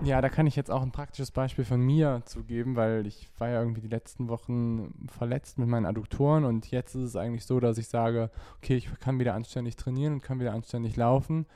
[0.03, 3.49] Ja, da kann ich jetzt auch ein praktisches Beispiel von mir zugeben, weil ich war
[3.49, 7.61] ja irgendwie die letzten Wochen verletzt mit meinen Adduktoren und jetzt ist es eigentlich so,
[7.61, 11.47] dass ich sage, okay, ich kann wieder anständig trainieren und kann wieder anständig laufen.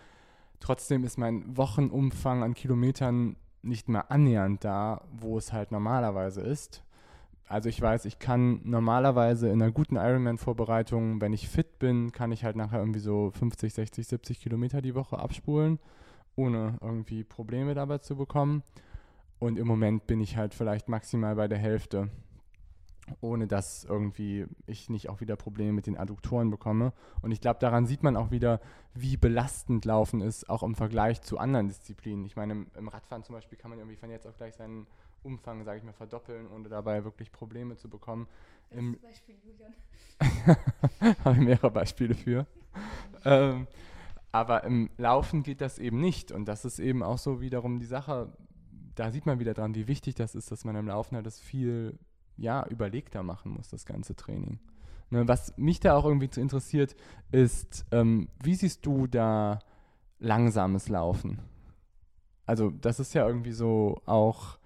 [0.61, 6.83] Trotzdem ist mein Wochenumfang an Kilometern nicht mehr annähernd da, wo es halt normalerweise ist.
[7.47, 12.33] Also ich weiß, ich kann normalerweise in einer guten Ironman-Vorbereitung, wenn ich fit bin, kann
[12.33, 15.79] ich halt nachher irgendwie so 50, 60, 70 Kilometer die Woche abspulen
[16.39, 18.62] ohne irgendwie Probleme dabei zu bekommen.
[19.41, 22.11] Und im Moment bin ich halt vielleicht maximal bei der Hälfte,
[23.20, 26.93] ohne dass irgendwie ich nicht auch wieder Probleme mit den Adduktoren bekomme.
[27.22, 28.61] Und ich glaube, daran sieht man auch wieder,
[28.95, 32.24] wie belastend Laufen ist, auch im Vergleich zu anderen Disziplinen.
[32.24, 34.86] Ich meine, im, im Radfahren zum Beispiel kann man irgendwie von jetzt auf gleich seinen
[35.22, 38.28] Umfang, sage ich mal, verdoppeln, ohne dabei wirklich Probleme zu bekommen.
[38.70, 39.74] Im Beispiel, Julian.
[41.24, 42.47] Habe ich mehrere Beispiele für.
[43.24, 43.66] ähm,
[44.33, 46.33] aber im Laufen geht das eben nicht.
[46.33, 48.33] Und das ist eben auch so wiederum die Sache,
[48.95, 51.41] da sieht man wieder dran, wie wichtig das ist, dass man im Laufen halt das
[51.41, 51.99] viel
[52.37, 54.59] ja, überlegter machen muss, das ganze Training.
[55.11, 56.95] Ne, was mich da auch irgendwie interessiert,
[57.33, 59.61] ist, ähm, wie siehst du da
[60.18, 61.41] langsames Laufen?
[62.47, 64.59] Also, das ist ja irgendwie so auch,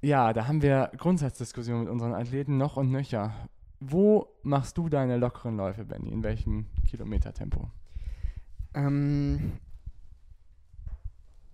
[0.00, 3.34] ja, da haben wir Grundsatzdiskussionen mit unseren Athleten noch und nöcher.
[3.80, 6.10] Wo machst du deine lockeren Läufe, Benny?
[6.10, 7.70] In welchem Kilometertempo?
[8.74, 9.52] Ähm,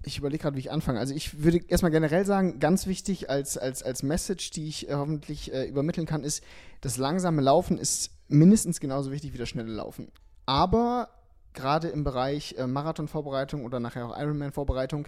[0.02, 0.98] ich überlege gerade, wie ich anfange.
[0.98, 4.94] Also ich würde erstmal generell sagen, ganz wichtig als, als, als Message, die ich äh,
[4.94, 6.42] hoffentlich äh, übermitteln kann, ist,
[6.80, 10.10] das langsame Laufen ist mindestens genauso wichtig wie das schnelle Laufen.
[10.46, 11.10] Aber
[11.52, 15.06] gerade im Bereich äh, Marathonvorbereitung oder nachher auch Ironman-Vorbereitung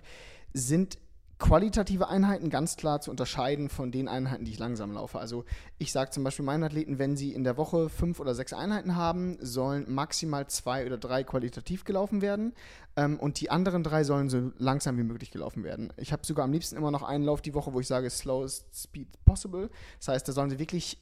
[0.52, 0.98] sind
[1.42, 5.18] qualitative Einheiten ganz klar zu unterscheiden von den Einheiten, die ich langsam laufe.
[5.18, 5.44] Also
[5.76, 8.94] ich sage zum Beispiel meinen Athleten, wenn sie in der Woche fünf oder sechs Einheiten
[8.94, 12.54] haben, sollen maximal zwei oder drei qualitativ gelaufen werden
[12.94, 15.92] ähm, und die anderen drei sollen so langsam wie möglich gelaufen werden.
[15.96, 18.80] Ich habe sogar am liebsten immer noch einen Lauf die Woche, wo ich sage slowest
[18.80, 19.68] speed possible.
[19.98, 20.98] Das heißt, da sollen sie wirklich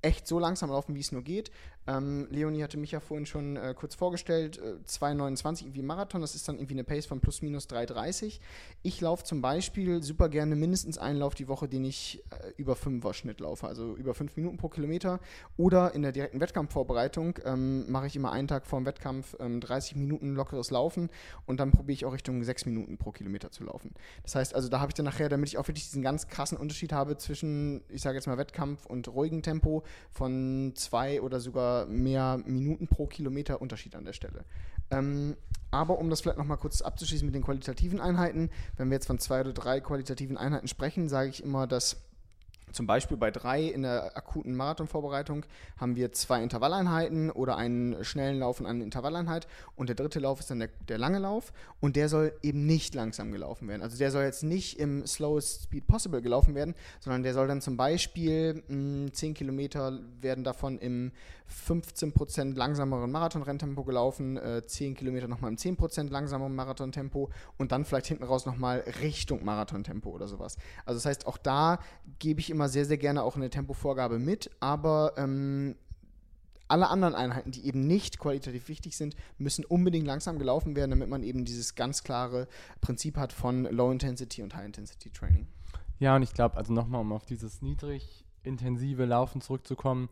[0.00, 1.50] echt so langsam laufen, wie es nur geht.
[1.86, 6.34] Ähm, Leonie hatte mich ja vorhin schon äh, kurz vorgestellt, äh, 2,29 irgendwie Marathon, das
[6.34, 8.38] ist dann irgendwie eine Pace von plus minus 3,30.
[8.82, 12.74] Ich laufe zum Beispiel super gerne mindestens einen Lauf die Woche, den ich äh, über
[12.74, 15.18] 5er Schnitt laufe, also über 5 Minuten pro Kilometer.
[15.56, 19.60] Oder in der direkten Wettkampfvorbereitung ähm, mache ich immer einen Tag vor dem Wettkampf ähm,
[19.60, 21.10] 30 Minuten lockeres Laufen
[21.46, 23.92] und dann probiere ich auch Richtung 6 Minuten pro Kilometer zu laufen.
[24.22, 26.56] Das heißt also, da habe ich dann nachher, damit ich auch wirklich diesen ganz krassen
[26.56, 31.71] Unterschied habe zwischen, ich sage jetzt mal Wettkampf und ruhigem Tempo, von zwei oder sogar
[31.88, 34.44] mehr Minuten pro Kilometer Unterschied an der Stelle.
[34.90, 35.36] Ähm,
[35.70, 39.18] aber um das vielleicht nochmal kurz abzuschließen mit den qualitativen Einheiten, wenn wir jetzt von
[39.18, 41.96] zwei oder drei qualitativen Einheiten sprechen, sage ich immer, dass
[42.72, 45.44] zum Beispiel bei drei in der akuten Marathonvorbereitung
[45.76, 49.46] haben wir zwei Intervalleinheiten oder einen schnellen Lauf und eine Intervalleinheit.
[49.76, 51.52] Und der dritte Lauf ist dann der, der, lange Lauf.
[51.80, 53.82] Und der soll eben nicht langsam gelaufen werden.
[53.82, 57.60] Also der soll jetzt nicht im slowest speed possible gelaufen werden, sondern der soll dann
[57.60, 61.12] zum Beispiel mh, 10 Kilometer werden davon im
[61.52, 68.06] 15% langsameren Marathonrenntempo gelaufen, äh, 10 Kilometer nochmal im 10% langsameren Marathontempo und dann vielleicht
[68.06, 70.56] hinten raus nochmal Richtung Marathontempo oder sowas.
[70.84, 71.78] Also das heißt, auch da
[72.18, 75.76] gebe ich immer sehr, sehr gerne auch eine Tempovorgabe mit, aber ähm,
[76.72, 81.08] alle anderen Einheiten, die eben nicht qualitativ wichtig sind, müssen unbedingt langsam gelaufen werden, damit
[81.08, 82.48] man eben dieses ganz klare
[82.80, 85.46] Prinzip hat von Low Intensity und High Intensity Training.
[85.98, 90.08] Ja, und ich glaube, also nochmal, um auf dieses niedrig intensive Laufen zurückzukommen,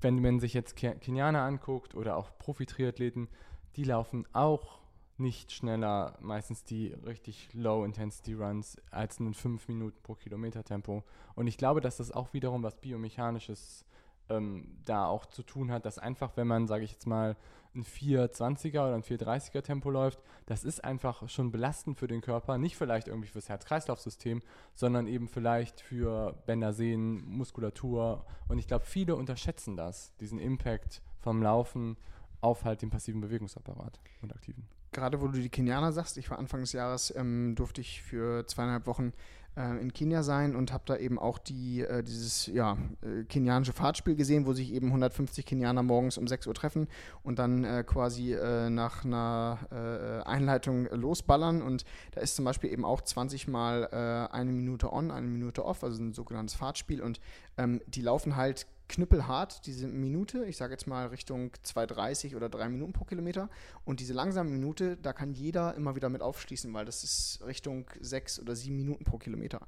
[0.00, 3.28] wenn man sich jetzt Kenianer anguckt oder auch Profi-Triathleten,
[3.76, 4.80] die laufen auch
[5.18, 11.04] nicht schneller, meistens die richtig Low-Intensity-Runs, als ein 5 Minuten pro Kilometer Tempo.
[11.34, 13.86] Und ich glaube, dass das auch wiederum was Biomechanisches
[14.28, 17.36] ähm, da auch zu tun hat, dass einfach, wenn man, sage ich jetzt mal,
[17.76, 22.58] ein 420er oder ein 430er Tempo läuft, das ist einfach schon belastend für den Körper,
[22.58, 24.42] nicht vielleicht irgendwie fürs Herz-Kreislauf-System,
[24.74, 28.24] sondern eben vielleicht für Bänder, Sehnen, Muskulatur.
[28.48, 31.96] Und ich glaube, viele unterschätzen das, diesen Impact vom Laufen
[32.40, 34.66] auf halt den passiven Bewegungsapparat und aktiven.
[34.96, 38.46] Gerade wo du die Kenianer sagst, ich war Anfang des Jahres, ähm, durfte ich für
[38.46, 39.12] zweieinhalb Wochen
[39.54, 43.74] äh, in Kenia sein und habe da eben auch die, äh, dieses ja, äh, kenianische
[43.74, 46.88] Fahrtspiel gesehen, wo sich eben 150 Kenianer morgens um 6 Uhr treffen
[47.22, 51.60] und dann äh, quasi äh, nach einer äh, Einleitung losballern.
[51.60, 55.84] Und da ist zum Beispiel eben auch 20 mal eine Minute on, eine Minute off,
[55.84, 57.02] also ein sogenanntes Fahrtspiel.
[57.02, 57.20] Und
[57.58, 62.68] ähm, die laufen halt knüppelhart, diese Minute, ich sage jetzt mal Richtung 2,30 oder 3
[62.68, 63.48] Minuten pro Kilometer.
[63.84, 67.86] Und diese langsame Minute, da kann jeder immer wieder mit aufschließen, weil das ist Richtung
[68.00, 69.66] 6 oder 7 Minuten pro Kilometer.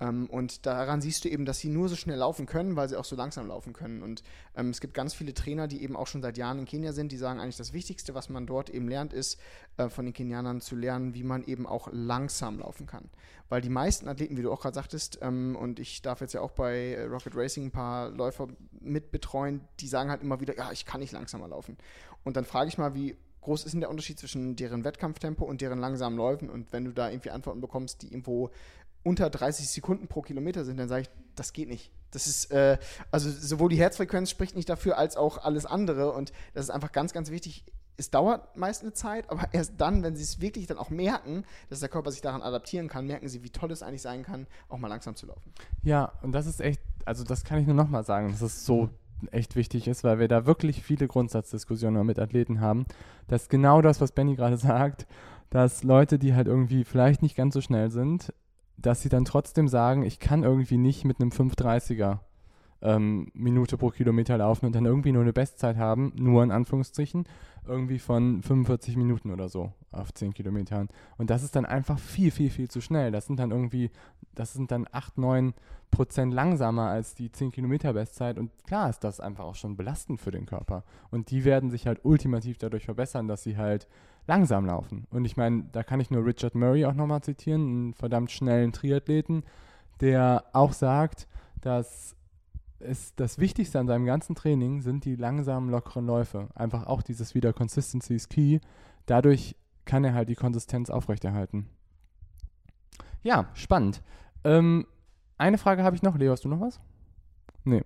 [0.00, 2.96] Ähm, und daran siehst du eben, dass sie nur so schnell laufen können, weil sie
[2.96, 4.02] auch so langsam laufen können.
[4.02, 4.22] Und
[4.54, 7.12] ähm, es gibt ganz viele Trainer, die eben auch schon seit Jahren in Kenia sind,
[7.12, 9.38] die sagen eigentlich, das Wichtigste, was man dort eben lernt, ist
[9.76, 13.08] äh, von den Kenianern zu lernen, wie man eben auch langsam laufen kann.
[13.48, 16.40] Weil die meisten Athleten, wie du auch gerade sagtest, ähm, und ich darf jetzt ja
[16.40, 18.48] auch bei Rocket Racing ein paar Läufer
[18.80, 21.76] mitbetreuen, die sagen halt immer wieder, ja, ich kann nicht langsamer laufen.
[22.24, 25.60] Und dann frage ich mal, wie groß ist denn der Unterschied zwischen deren Wettkampftempo und
[25.60, 26.50] deren langsamen Läufen?
[26.50, 28.50] Und wenn du da irgendwie Antworten bekommst, die irgendwo
[29.06, 31.92] unter 30 Sekunden pro Kilometer sind, dann sage ich, das geht nicht.
[32.10, 32.76] Das ist, äh,
[33.12, 36.12] also sowohl die Herzfrequenz spricht nicht dafür, als auch alles andere.
[36.12, 37.64] Und das ist einfach ganz, ganz wichtig.
[37.96, 41.44] Es dauert meist eine Zeit, aber erst dann, wenn sie es wirklich dann auch merken,
[41.70, 44.48] dass der Körper sich daran adaptieren kann, merken sie, wie toll es eigentlich sein kann,
[44.68, 45.52] auch mal langsam zu laufen.
[45.82, 48.90] Ja, und das ist echt, also das kann ich nur nochmal sagen, dass es so
[49.30, 52.86] echt wichtig ist, weil wir da wirklich viele Grundsatzdiskussionen mit Athleten haben,
[53.28, 55.06] dass genau das, was Benny gerade sagt,
[55.50, 58.32] dass Leute, die halt irgendwie vielleicht nicht ganz so schnell sind,
[58.76, 62.18] dass sie dann trotzdem sagen, ich kann irgendwie nicht mit einem 530er
[62.82, 67.24] ähm, Minute pro Kilometer laufen und dann irgendwie nur eine Bestzeit haben, nur in Anführungsstrichen,
[67.66, 70.88] irgendwie von 45 Minuten oder so auf 10 Kilometern.
[71.18, 73.10] Und das ist dann einfach viel, viel, viel zu schnell.
[73.10, 73.90] Das sind dann irgendwie,
[74.34, 75.54] das sind dann 8, 9
[75.90, 78.38] Prozent langsamer als die 10 Kilometer Bestzeit.
[78.38, 80.84] Und klar ist das einfach auch schon belastend für den Körper.
[81.10, 83.88] Und die werden sich halt ultimativ dadurch verbessern, dass sie halt
[84.26, 85.06] langsam laufen.
[85.10, 88.72] Und ich meine, da kann ich nur Richard Murray auch nochmal zitieren, einen verdammt schnellen
[88.72, 89.44] Triathleten,
[90.00, 91.28] der auch sagt,
[91.60, 92.15] dass
[92.86, 96.48] es das Wichtigste an seinem ganzen Training sind die langsamen, lockeren Läufe.
[96.54, 98.60] Einfach auch dieses wieder Consistency is key.
[99.06, 101.68] Dadurch kann er halt die Konsistenz aufrechterhalten.
[103.22, 104.02] Ja, spannend.
[104.44, 104.86] Ähm,
[105.38, 106.16] eine Frage habe ich noch.
[106.16, 106.80] Leo, hast du noch was?
[107.64, 107.82] Nee.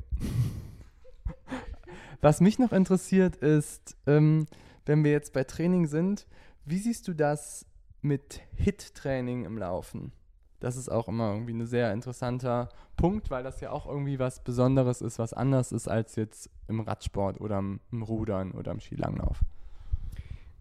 [2.20, 4.46] was mich noch interessiert ist, ähm,
[4.86, 6.26] wenn wir jetzt bei Training sind,
[6.64, 7.66] wie siehst du das
[8.03, 10.12] mit Hit-Training im Laufen?
[10.61, 14.40] Das ist auch immer irgendwie ein sehr interessanter Punkt, weil das ja auch irgendwie was
[14.40, 19.40] Besonderes ist, was anders ist als jetzt im Radsport oder im, Rudern oder im Skilanglauf.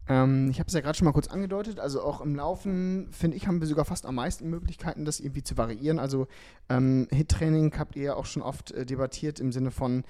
[0.08, 1.80] Ähm, ich habe es ja gerade schon mal kurz angedeutet.
[1.80, 5.44] Also auch im Laufen, finde ich, haben wir sogar fast am meisten Möglichkeiten, das irgendwie
[5.44, 6.00] zu variieren.
[6.00, 6.28] Also
[6.70, 10.04] ähm, Hit-Training habt ihr ja auch schon oft äh, debattiert im Sinne von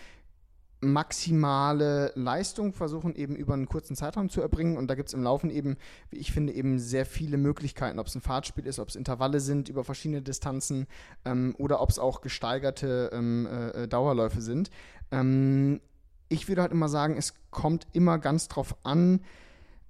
[0.81, 4.77] maximale Leistung versuchen eben über einen kurzen Zeitraum zu erbringen.
[4.77, 5.77] Und da gibt es im Laufen eben,
[6.09, 9.39] wie ich finde, eben sehr viele Möglichkeiten, ob es ein Fahrtspiel ist, ob es Intervalle
[9.39, 10.87] sind über verschiedene Distanzen
[11.25, 14.69] ähm, oder ob es auch gesteigerte ähm, äh, Dauerläufe sind.
[15.11, 15.81] Ähm,
[16.29, 19.21] ich würde halt immer sagen, es kommt immer ganz drauf an,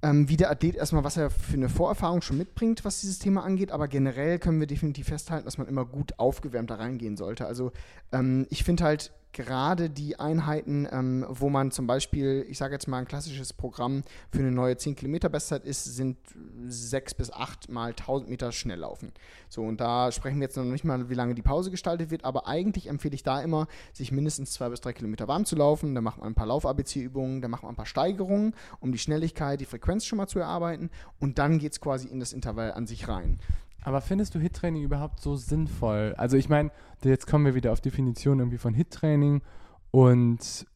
[0.01, 3.43] ähm, wie der Athlet erstmal, was er für eine Vorerfahrung schon mitbringt, was dieses Thema
[3.43, 3.71] angeht.
[3.71, 7.45] Aber generell können wir definitiv festhalten, dass man immer gut aufgewärmt da reingehen sollte.
[7.45, 7.73] Also
[8.11, 12.87] ähm, ich finde halt, gerade die Einheiten, ähm, wo man zum Beispiel, ich sage jetzt
[12.87, 16.17] mal ein klassisches Programm für eine neue 10 Kilometer Bestzeit ist, sind
[16.67, 19.11] sechs bis acht mal 1000 Meter schnell laufen.
[19.47, 22.25] So, und da sprechen wir jetzt noch nicht mal, wie lange die Pause gestaltet wird,
[22.25, 25.95] aber eigentlich empfehle ich da immer, sich mindestens zwei bis drei Kilometer warm zu laufen.
[25.95, 29.61] Da macht man ein paar Lauf-ABC-Übungen, da macht man ein paar Steigerungen, um die Schnelligkeit,
[29.61, 32.87] die Frequenz schon mal zu erarbeiten und dann geht es quasi in das Intervall an
[32.87, 33.39] sich rein.
[33.83, 36.13] Aber findest du Hit-Training überhaupt so sinnvoll?
[36.17, 36.71] Also ich meine,
[37.03, 39.41] jetzt kommen wir wieder auf Definition irgendwie von Hit-Training
[39.91, 40.67] und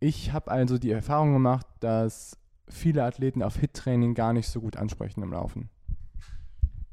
[0.00, 2.36] ich habe also die Erfahrung gemacht, dass
[2.68, 5.68] viele Athleten auf Hit-Training gar nicht so gut ansprechen im Laufen.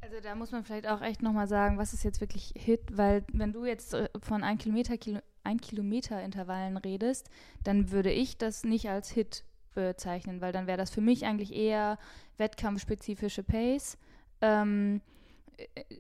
[0.02, 3.26] Also da muss man vielleicht auch echt nochmal sagen, was ist jetzt wirklich Hit, weil
[3.34, 5.20] wenn du jetzt äh, von 1 Kilometer, Kilo,
[5.62, 7.30] Kilometer Intervallen redest,
[7.64, 9.44] dann würde ich das nicht als Hit
[9.74, 11.98] bezeichnen, weil dann wäre das für mich eigentlich eher
[12.38, 13.98] wettkampfspezifische Pace.
[14.42, 15.17] Ähm, äh,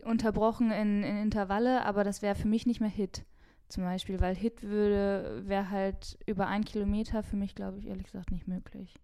[0.04, 3.26] unterbrochen in, in Intervalle, aber das wäre für mich nicht mehr Hit
[3.70, 8.06] zum Beispiel, weil Hit würde, wäre halt über ein Kilometer für mich, glaube ich, ehrlich
[8.06, 8.96] gesagt nicht möglich.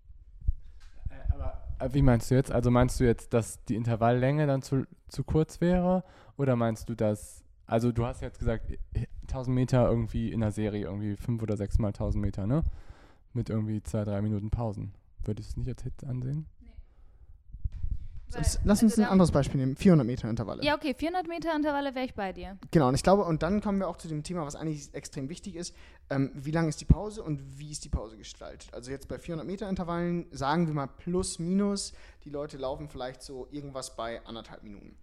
[1.09, 2.51] Äh, aber äh, wie meinst du jetzt?
[2.51, 6.03] Also meinst du jetzt, dass die Intervalllänge dann zu, zu kurz wäre?
[6.37, 8.65] Oder meinst du, dass, also du hast jetzt gesagt,
[9.23, 12.63] 1000 Meter irgendwie in der Serie, irgendwie fünf oder sechs Mal 1000 Meter, ne?
[13.33, 14.93] Mit irgendwie zwei, drei Minuten Pausen.
[15.25, 16.45] Würdest du es nicht als Hit ansehen?
[18.35, 19.75] Weil, Lass uns also ein anderes Beispiel nehmen.
[19.75, 20.63] 400 Meter Intervalle.
[20.63, 22.57] Ja, okay, 400 Meter Intervalle wäre ich bei dir.
[22.71, 25.29] Genau, und ich glaube, und dann kommen wir auch zu dem Thema, was eigentlich extrem
[25.29, 25.75] wichtig ist.
[26.09, 28.73] Ähm, wie lang ist die Pause und wie ist die Pause gestaltet?
[28.73, 31.93] Also jetzt bei 400 Meter Intervallen sagen wir mal plus, minus.
[32.23, 34.95] Die Leute laufen vielleicht so irgendwas bei anderthalb Minuten.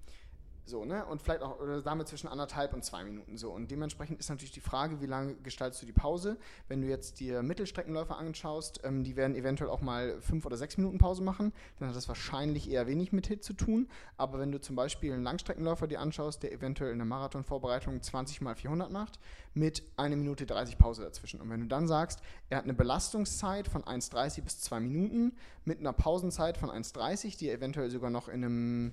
[0.64, 1.04] So, ne?
[1.06, 3.36] Und vielleicht auch oder damit zwischen anderthalb und zwei Minuten.
[3.36, 3.50] So.
[3.50, 6.38] Und dementsprechend ist natürlich die Frage, wie lange gestaltest du die Pause?
[6.68, 10.76] Wenn du jetzt dir Mittelstreckenläufer anschaust, ähm, die werden eventuell auch mal fünf oder sechs
[10.76, 13.88] Minuten Pause machen, dann hat das wahrscheinlich eher wenig mit Hit zu tun.
[14.16, 18.40] Aber wenn du zum Beispiel einen Langstreckenläufer dir anschaust, der eventuell in der Marathonvorbereitung 20
[18.40, 19.18] mal 400 macht,
[19.54, 21.40] mit einer Minute 30 Pause dazwischen.
[21.40, 25.32] Und wenn du dann sagst, er hat eine Belastungszeit von 1,30 bis 2 Minuten
[25.64, 28.92] mit einer Pausenzeit von 1,30, die er eventuell sogar noch in einem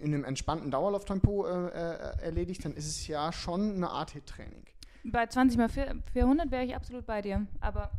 [0.00, 4.64] in einem entspannten Dauerlauftempo äh, äh, erledigt, dann ist es ja schon eine Art Hit-Training.
[5.04, 7.90] Bei 20 mal 400 wäre ich absolut bei dir, aber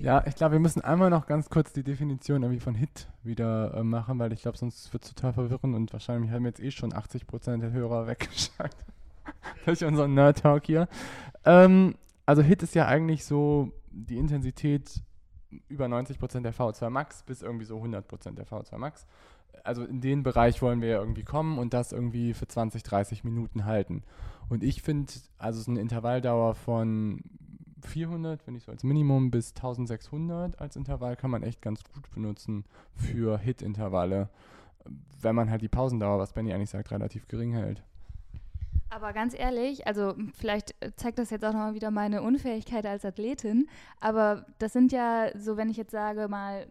[0.00, 3.74] ja, ich glaube, wir müssen einmal noch ganz kurz die Definition irgendwie von Hit wieder
[3.74, 6.70] äh, machen, weil ich glaube, sonst wird es total verwirren und wahrscheinlich haben jetzt eh
[6.70, 8.86] schon 80% der Hörer weggeschaltet
[9.66, 10.88] durch unseren Nerd-Talk hier.
[11.44, 15.02] Ähm, also Hit ist ja eigentlich so die Intensität
[15.68, 19.06] über 90% der VO2 Max bis irgendwie so 100% der VO2 Max
[19.64, 23.24] also in den Bereich wollen wir ja irgendwie kommen und das irgendwie für 20, 30
[23.24, 24.02] Minuten halten.
[24.48, 27.22] Und ich finde, also so eine Intervalldauer von
[27.86, 32.10] 400, wenn ich so als Minimum, bis 1600 als Intervall kann man echt ganz gut
[32.10, 34.28] benutzen für Hit-Intervalle,
[35.20, 37.82] wenn man halt die Pausendauer, was Benny eigentlich sagt, relativ gering hält.
[38.92, 43.68] Aber ganz ehrlich, also vielleicht zeigt das jetzt auch nochmal wieder meine Unfähigkeit als Athletin,
[44.00, 46.66] aber das sind ja so, wenn ich jetzt sage mal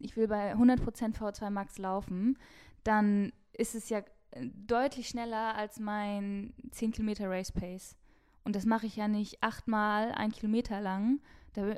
[0.00, 2.38] ich will bei 100% V2 Max laufen,
[2.84, 3.98] dann ist es ja
[4.30, 7.96] äh, deutlich schneller als mein 10 Kilometer Race Pace.
[8.44, 11.20] Und das mache ich ja nicht achtmal ein Kilometer lang.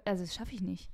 [0.05, 0.89] also das schaffe ich nicht.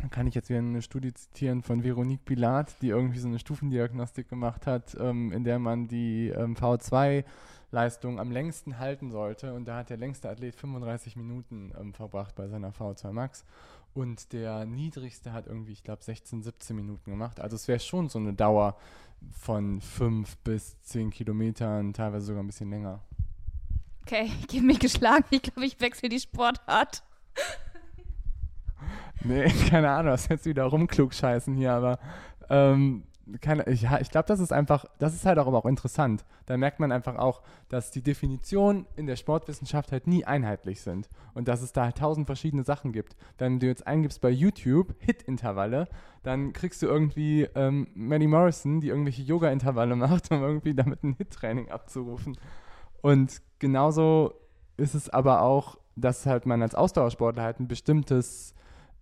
[0.00, 3.40] Dann kann ich jetzt wieder eine Studie zitieren von Veronique Bilat, die irgendwie so eine
[3.40, 9.54] Stufendiagnostik gemacht hat, ähm, in der man die ähm, V2-Leistung am längsten halten sollte.
[9.54, 13.44] Und da hat der längste Athlet 35 Minuten ähm, verbracht bei seiner V2 Max.
[13.98, 17.40] Und der niedrigste hat irgendwie, ich glaube, 16, 17 Minuten gemacht.
[17.40, 18.76] Also es wäre schon so eine Dauer
[19.32, 23.00] von 5 bis 10 Kilometern, teilweise sogar ein bisschen länger.
[24.02, 25.24] Okay, ich gebe mich geschlagen.
[25.30, 27.02] Ich glaube, ich wechsle die Sportart.
[29.24, 31.98] nee, keine Ahnung, was jetzt wieder rumklug scheißen hier, aber
[32.50, 33.02] ähm,
[33.40, 36.24] keine, ich, ich glaube, das ist einfach, das ist halt auch aber auch interessant.
[36.46, 41.08] Da merkt man einfach auch, dass die Definitionen in der Sportwissenschaft halt nie einheitlich sind
[41.34, 43.16] und dass es da halt tausend verschiedene Sachen gibt.
[43.36, 45.88] Wenn du jetzt eingibst bei YouTube Hit-Intervalle,
[46.22, 51.14] dann kriegst du irgendwie ähm, Maddie Morrison, die irgendwelche Yoga-Intervalle macht, um irgendwie damit ein
[51.14, 52.36] Hit-Training abzurufen.
[53.02, 54.34] Und genauso
[54.76, 58.54] ist es aber auch, dass halt man als Ausdauersportler halt ein bestimmtes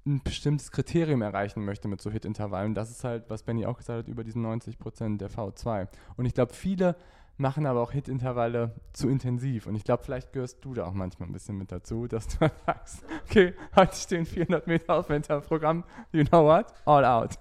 [0.07, 2.74] ein bestimmtes Kriterium erreichen möchte mit so Hit-Intervallen.
[2.74, 5.88] Das ist halt, was Benny auch gesagt hat, über diesen 90 Prozent der V2.
[6.16, 6.96] Und ich glaube, viele
[7.38, 9.66] machen aber auch Hit-Intervalle zu intensiv.
[9.66, 12.50] Und ich glaube, vielleicht gehörst du da auch manchmal ein bisschen mit dazu, dass du
[12.66, 15.09] sagst, okay, heute stehen 400 Meter auf
[15.46, 16.66] Programm, you know what?
[16.84, 17.38] All out.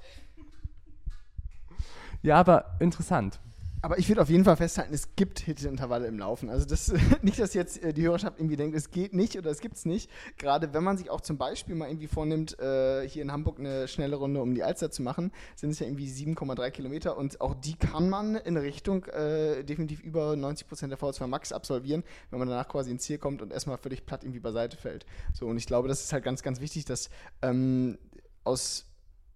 [2.21, 3.39] Ja, aber interessant.
[3.85, 6.49] Aber ich würde auf jeden Fall festhalten, es gibt Hit-Intervalle im Laufen.
[6.49, 9.59] Also das, nicht, dass jetzt äh, die Hörerschaft irgendwie denkt, es geht nicht oder es
[9.59, 10.09] gibt es nicht.
[10.39, 13.87] Gerade wenn man sich auch zum Beispiel mal irgendwie vornimmt, äh, hier in Hamburg eine
[13.87, 17.53] schnelle Runde um die Alster zu machen, sind es ja irgendwie 7,3 Kilometer und auch
[17.53, 22.39] die kann man in Richtung äh, definitiv über 90 Prozent der V2 Max absolvieren, wenn
[22.39, 25.05] man danach quasi ins Ziel kommt und erstmal völlig platt irgendwie beiseite fällt.
[25.31, 27.11] So, und ich glaube, das ist halt ganz, ganz wichtig, dass
[27.43, 27.99] ähm,
[28.45, 28.87] aus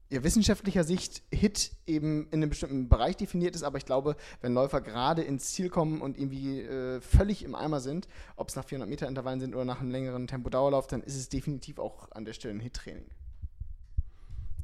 [0.10, 4.54] ja, wissenschaftlicher Sicht Hit eben in einem bestimmten Bereich definiert ist, aber ich glaube, wenn
[4.54, 8.66] Läufer gerade ins Ziel kommen und irgendwie äh, völlig im Eimer sind, ob es nach
[8.66, 12.26] 400 Meter Intervallen sind oder nach einem längeren Tempodauerlauf, dann ist es definitiv auch an
[12.26, 13.06] der Stelle ein Hit-Training.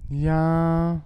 [0.10, 1.02] Ja,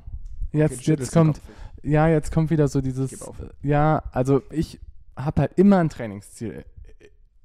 [0.54, 1.42] jetzt, okay, jetzt kommt,
[1.84, 3.18] ja, jetzt kommt wieder so dieses,
[3.62, 4.80] ja, also ich
[5.16, 6.66] habe halt immer ein Trainingsziel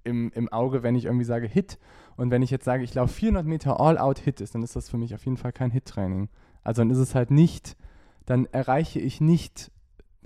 [0.05, 1.79] im, im Auge, wenn ich irgendwie sage Hit
[2.17, 4.97] und wenn ich jetzt sage, ich laufe 400 Meter All-Out-Hit ist, dann ist das für
[4.97, 6.29] mich auf jeden Fall kein Hit-Training.
[6.65, 7.77] Also dann ist es halt nicht,
[8.27, 9.71] dann erreiche ich nicht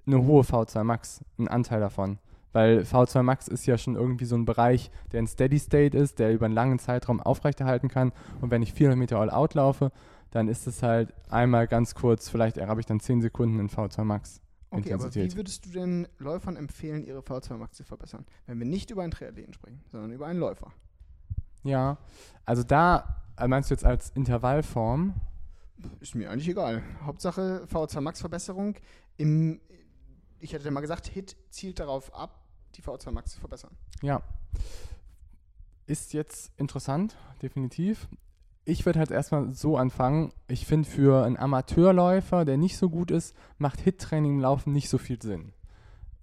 [0.07, 2.19] eine hohe V2 Max, einen Anteil davon.
[2.53, 6.19] Weil V2 Max ist ja schon irgendwie so ein Bereich, der ein Steady State ist,
[6.19, 8.13] der über einen langen Zeitraum aufrechterhalten kann.
[8.41, 9.93] Und wenn ich 400 Meter All-Out laufe,
[10.31, 14.05] dann ist es halt einmal ganz kurz, vielleicht habe ich dann 10 Sekunden in V2
[14.05, 14.41] Max.
[14.71, 18.27] Okay, aber wie würdest du den Läufern empfehlen, ihre V2 Max zu verbessern?
[18.47, 20.73] Wenn wir nicht über einen Triathleten sprechen, sondern über einen Läufer.
[21.65, 21.99] Ja,
[22.45, 25.15] also da, äh, meinst du jetzt als Intervallform?
[26.01, 26.83] Ist mir eigentlich egal.
[27.03, 28.77] Hauptsache VO2 Max Verbesserung.
[29.17, 29.61] Im,
[30.41, 32.41] ich hätte mal gesagt, Hit zielt darauf ab,
[32.75, 33.77] die VO2 Max zu verbessern.
[34.03, 34.23] Ja.
[35.87, 38.09] Ist jetzt interessant, definitiv.
[38.65, 40.33] Ich würde halt erstmal so anfangen.
[40.47, 44.91] Ich finde, für einen Amateurläufer, der nicht so gut ist, macht Hit-Training im Laufen nicht
[44.91, 45.53] so viel Sinn.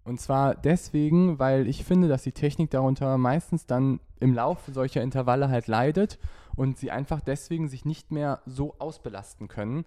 [0.03, 5.01] Und zwar deswegen, weil ich finde, dass die Technik darunter meistens dann im Laufe solcher
[5.01, 6.19] Intervalle halt leidet
[6.55, 9.85] und sie einfach deswegen sich nicht mehr so ausbelasten können.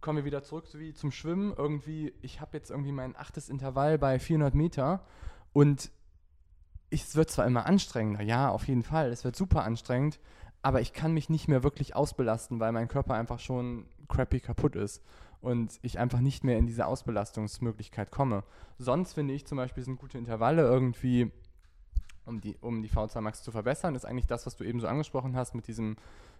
[0.00, 1.54] Kommen wir wieder zurück, so wie zum Schwimmen.
[1.56, 5.04] Irgendwie, ich habe jetzt irgendwie mein achtes Intervall bei 400 Meter
[5.52, 5.90] und
[6.90, 10.20] es wird zwar immer anstrengender, ja, auf jeden Fall, es wird super anstrengend,
[10.62, 14.76] aber ich kann mich nicht mehr wirklich ausbelasten, weil mein Körper einfach schon crappy kaputt
[14.76, 15.02] ist
[15.40, 18.44] und ich einfach nicht mehr in diese Ausbelastungsmöglichkeit komme.
[18.78, 21.30] Sonst finde ich zum Beispiel sind gute Intervalle irgendwie,
[22.26, 24.86] um die, um die V2 Max zu verbessern, ist eigentlich das, was du eben so
[24.86, 25.96] angesprochen hast mit diesem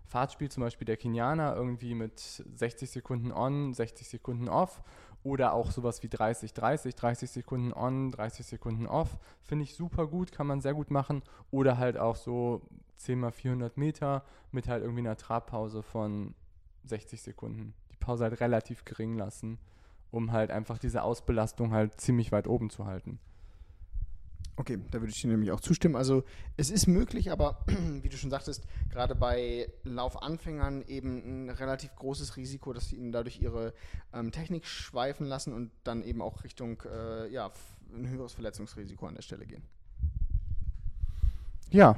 [0.07, 4.83] Fahrtspiel, zum Beispiel der Kenianer, irgendwie mit 60 Sekunden on, 60 Sekunden off
[5.23, 9.17] oder auch sowas wie 30, 30, 30 Sekunden on, 30 Sekunden off.
[9.43, 11.23] Finde ich super gut, kann man sehr gut machen.
[11.51, 12.61] Oder halt auch so
[12.99, 14.23] 10 mal 400 Meter
[14.53, 16.35] mit halt irgendwie einer Trabpause von
[16.85, 17.75] 60 Sekunden.
[18.01, 19.59] Pause halt relativ gering lassen,
[20.11, 23.19] um halt einfach diese Ausbelastung halt ziemlich weit oben zu halten.
[24.57, 25.97] Okay, da würde ich dir nämlich auch zustimmen.
[25.97, 26.23] Also
[26.57, 27.65] es ist möglich, aber
[28.03, 33.11] wie du schon sagtest, gerade bei Laufanfängern eben ein relativ großes Risiko, dass sie ihnen
[33.11, 33.75] dadurch ihre
[34.13, 37.51] ähm, Technik schweifen lassen und dann eben auch Richtung äh, ja,
[37.93, 39.63] ein höheres Verletzungsrisiko an der Stelle gehen.
[41.71, 41.97] Ja,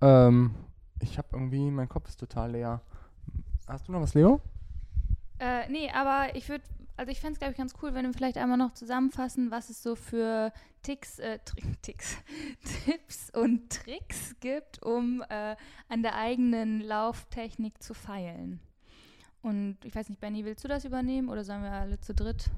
[0.00, 0.54] ähm,
[1.00, 2.80] ich habe irgendwie, mein Kopf ist total leer.
[3.66, 4.40] Hast du noch was, Leo?
[5.40, 6.64] Äh, nee, aber ich würde,
[7.00, 9.70] also ich fände es, glaube ich, ganz cool, wenn wir vielleicht einmal noch zusammenfassen, was
[9.70, 11.38] es so für Ticks, äh,
[11.82, 12.18] Ticks,
[12.84, 15.56] Tipps und Tricks gibt, um äh,
[15.88, 18.60] an der eigenen Lauftechnik zu feilen.
[19.40, 22.50] Und ich weiß nicht, Benny, willst du das übernehmen oder sollen wir alle zu dritt?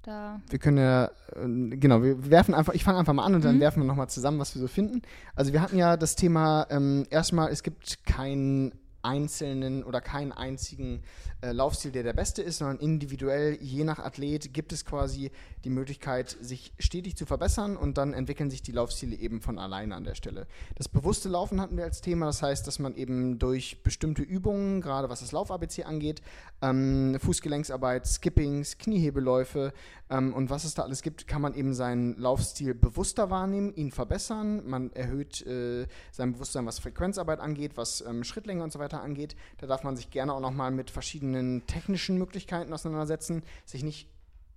[0.00, 0.40] Da.
[0.48, 3.56] Wir können ja, äh, genau, wir werfen einfach, ich fange einfach mal an und dann
[3.56, 3.60] mhm.
[3.60, 5.02] werfen wir nochmal zusammen, was wir so finden.
[5.34, 8.72] Also wir hatten ja das Thema, ähm, erstmal, es gibt keinen
[9.02, 11.02] einzelnen oder keinen einzigen
[11.40, 15.30] äh, Laufstil, der der beste ist, sondern individuell, je nach Athlet, gibt es quasi
[15.64, 19.94] die Möglichkeit, sich stetig zu verbessern und dann entwickeln sich die Laufstile eben von alleine
[19.94, 20.46] an der Stelle.
[20.76, 24.80] Das bewusste Laufen hatten wir als Thema, das heißt, dass man eben durch bestimmte Übungen,
[24.80, 26.22] gerade was das Lauf-ABC angeht,
[26.62, 29.72] ähm, Fußgelenksarbeit, Skippings, Kniehebelläufe
[30.10, 33.92] ähm, und was es da alles gibt, kann man eben seinen Laufstil bewusster wahrnehmen, ihn
[33.92, 34.68] verbessern.
[34.68, 39.36] Man erhöht äh, sein Bewusstsein, was Frequenzarbeit angeht, was ähm, Schrittlänge und so weiter angeht.
[39.58, 44.08] Da darf man sich gerne auch nochmal mit verschiedenen technischen Möglichkeiten auseinandersetzen, sich nicht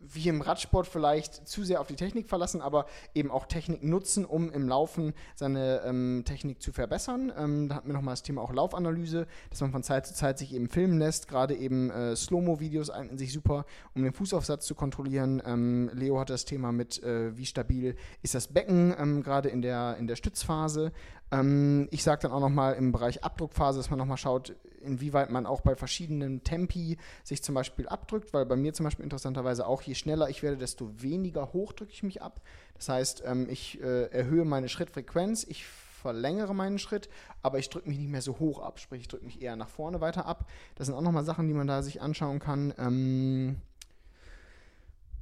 [0.03, 4.25] wie im Radsport vielleicht zu sehr auf die Technik verlassen, aber eben auch Technik nutzen,
[4.25, 7.31] um im Laufen seine ähm, Technik zu verbessern.
[7.37, 10.37] Ähm, da hatten wir nochmal das Thema auch Laufanalyse, dass man von Zeit zu Zeit
[10.37, 11.27] sich eben filmen lässt.
[11.27, 13.65] Gerade eben äh, Slow-Mo-Videos eignen sich super,
[13.95, 15.41] um den Fußaufsatz zu kontrollieren.
[15.45, 19.61] Ähm, Leo hatte das Thema mit, äh, wie stabil ist das Becken, ähm, gerade in
[19.61, 20.91] der, in der Stützphase.
[21.31, 25.45] Ähm, ich sage dann auch nochmal im Bereich Abdruckphase, dass man nochmal schaut, inwieweit man
[25.45, 29.81] auch bei verschiedenen Tempi sich zum Beispiel abdrückt, weil bei mir zum Beispiel interessanterweise auch,
[29.81, 32.41] je schneller ich werde, desto weniger hoch drücke ich mich ab.
[32.75, 37.09] Das heißt, ähm, ich äh, erhöhe meine Schrittfrequenz, ich verlängere meinen Schritt,
[37.41, 39.69] aber ich drücke mich nicht mehr so hoch ab, sprich ich drücke mich eher nach
[39.69, 40.49] vorne weiter ab.
[40.75, 42.73] Das sind auch nochmal Sachen, die man da sich anschauen kann.
[42.77, 43.61] Ähm,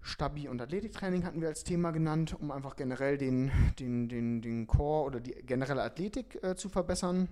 [0.02, 4.68] Stabi- und Athletiktraining hatten wir als Thema genannt, um einfach generell den, den, den, den
[4.68, 7.28] Core oder die generelle Athletik äh, zu verbessern.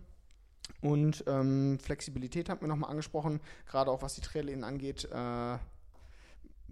[0.81, 5.09] Und ähm, Flexibilität hatten wir nochmal angesprochen, gerade auch was die Traillehnen angeht.
[5.11, 5.57] Äh,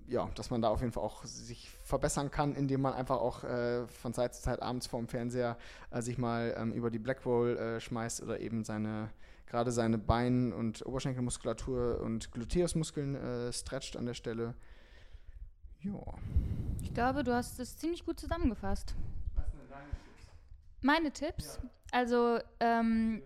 [0.10, 3.44] ja, dass man da auf jeden Fall auch sich verbessern kann, indem man einfach auch
[3.44, 5.58] äh, von Zeit zu Zeit abends vorm Fernseher
[5.92, 9.10] äh, sich mal ähm, über die Blackroll äh, schmeißt oder eben seine
[9.48, 14.54] gerade seine Bein- und Oberschenkelmuskulatur und Gluteusmuskeln äh, stretcht an der Stelle.
[15.82, 16.02] Ja.
[16.82, 18.96] Ich glaube, du hast es ziemlich gut zusammengefasst.
[19.36, 20.32] Was sind deine Tipps?
[20.82, 21.60] Meine Tipps?
[21.62, 21.70] Ja.
[21.92, 23.22] Also, ähm,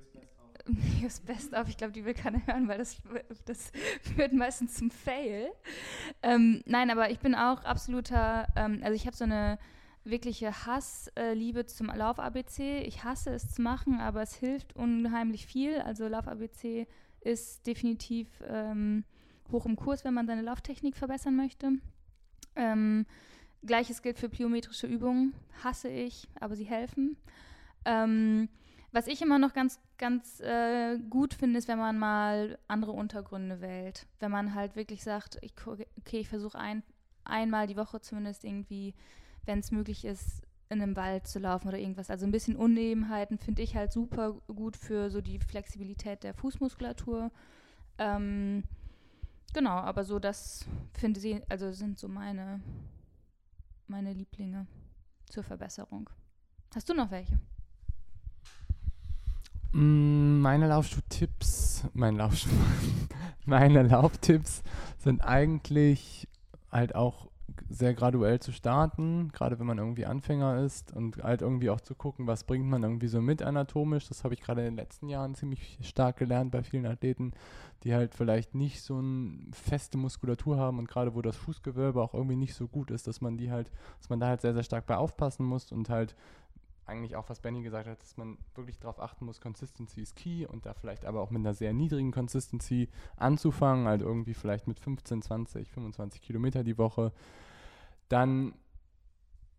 [0.67, 1.67] News Best auf.
[1.69, 2.97] Ich glaube, die will keiner hören, weil das,
[3.45, 3.71] das
[4.01, 5.51] führt meistens zum Fail.
[6.21, 9.57] Ähm, nein, aber ich bin auch absoluter, ähm, also ich habe so eine
[10.03, 12.79] wirkliche Hassliebe zum Lauf-ABC.
[12.79, 15.79] Ich hasse es zu machen, aber es hilft unheimlich viel.
[15.81, 16.87] Also Lauf-ABC
[17.21, 19.03] ist definitiv ähm,
[19.51, 21.73] hoch im Kurs, wenn man seine Lauftechnik verbessern möchte.
[22.55, 23.05] Ähm,
[23.63, 25.33] Gleiches gilt für plyometrische Übungen.
[25.63, 27.17] Hasse ich, aber sie helfen.
[27.85, 28.49] Ähm,
[28.91, 33.61] was ich immer noch ganz, ganz äh, gut finde, ist, wenn man mal andere Untergründe
[33.61, 34.05] wählt.
[34.19, 36.83] Wenn man halt wirklich sagt, ich, okay, ich versuche ein,
[37.23, 38.93] einmal die Woche zumindest irgendwie,
[39.45, 42.09] wenn es möglich ist, in einem Wald zu laufen oder irgendwas.
[42.09, 47.31] Also ein bisschen Unebenheiten finde ich halt super gut für so die Flexibilität der Fußmuskulatur.
[47.97, 48.63] Ähm,
[49.53, 52.61] genau, aber so das finde sie, also sind so meine,
[53.87, 54.67] meine Lieblinge
[55.29, 56.09] zur Verbesserung.
[56.73, 57.39] Hast du noch welche?
[59.73, 62.49] Mm, meine Laufschuh-Tipps, mein Laufschuh,
[63.45, 64.63] meine Lauftipps
[64.97, 66.27] sind eigentlich
[66.69, 67.30] halt auch
[67.69, 71.95] sehr graduell zu starten, gerade wenn man irgendwie Anfänger ist und halt irgendwie auch zu
[71.95, 74.07] gucken, was bringt man irgendwie so mit anatomisch.
[74.07, 77.33] Das habe ich gerade in den letzten Jahren ziemlich stark gelernt bei vielen Athleten,
[77.83, 82.13] die halt vielleicht nicht so eine feste Muskulatur haben und gerade wo das Fußgewölbe auch
[82.13, 84.63] irgendwie nicht so gut ist, dass man die halt, dass man da halt sehr, sehr
[84.63, 86.15] stark bei aufpassen muss und halt
[86.85, 90.45] eigentlich auch, was Benny gesagt hat, dass man wirklich darauf achten muss, Consistency ist key
[90.45, 94.79] und da vielleicht aber auch mit einer sehr niedrigen Consistency anzufangen, halt irgendwie vielleicht mit
[94.79, 97.13] 15, 20, 25 Kilometer die Woche.
[98.09, 98.53] Dann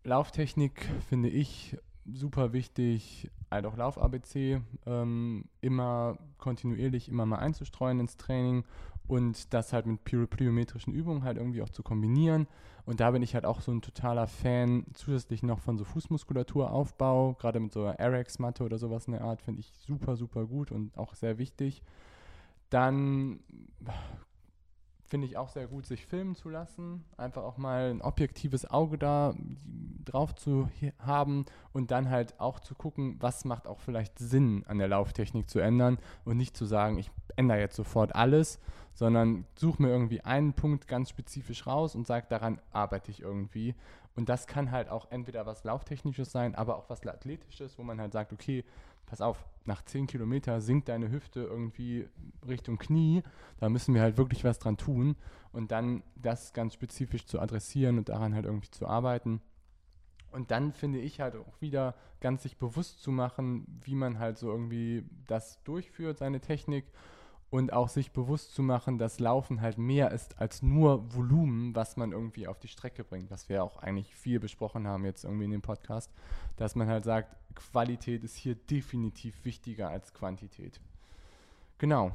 [0.03, 8.17] Lauftechnik finde ich super wichtig, halt auch Lauf-ABC, ähm, immer kontinuierlich immer mal einzustreuen ins
[8.17, 8.65] Training
[9.07, 12.47] und das halt mit plyometrischen Übungen halt irgendwie auch zu kombinieren.
[12.85, 17.33] Und da bin ich halt auch so ein totaler Fan, zusätzlich noch von so Fußmuskulaturaufbau,
[17.39, 20.71] gerade mit so einer RX-Matte oder sowas in der Art, finde ich super, super gut
[20.71, 21.81] und auch sehr wichtig.
[22.69, 23.39] Dann
[25.13, 28.97] finde ich auch sehr gut, sich filmen zu lassen, einfach auch mal ein objektives Auge
[28.97, 29.35] da
[30.03, 34.79] drauf zu haben und dann halt auch zu gucken, was macht auch vielleicht Sinn an
[34.79, 38.59] der Lauftechnik zu ändern und nicht zu sagen, ich ändere jetzt sofort alles,
[38.93, 43.75] sondern suche mir irgendwie einen Punkt ganz spezifisch raus und sage, daran arbeite ich irgendwie.
[44.15, 47.99] Und das kann halt auch entweder was Lauftechnisches sein, aber auch was Athletisches, wo man
[47.99, 48.63] halt sagt, okay,
[49.05, 52.07] pass auf, nach 10 Kilometer sinkt deine Hüfte irgendwie
[52.47, 53.23] Richtung Knie,
[53.59, 55.15] da müssen wir halt wirklich was dran tun
[55.51, 59.41] und dann das ganz spezifisch zu adressieren und daran halt irgendwie zu arbeiten.
[60.31, 64.39] Und dann finde ich halt auch wieder ganz sich bewusst zu machen, wie man halt
[64.39, 66.85] so irgendwie das durchführt, seine Technik
[67.53, 71.97] und auch sich bewusst zu machen, dass Laufen halt mehr ist als nur Volumen, was
[71.97, 75.45] man irgendwie auf die Strecke bringt, was wir auch eigentlich viel besprochen haben jetzt irgendwie
[75.45, 76.11] in dem Podcast,
[76.57, 80.81] dass man halt sagt, Qualität ist hier definitiv wichtiger als Quantität.
[81.77, 82.11] Genau.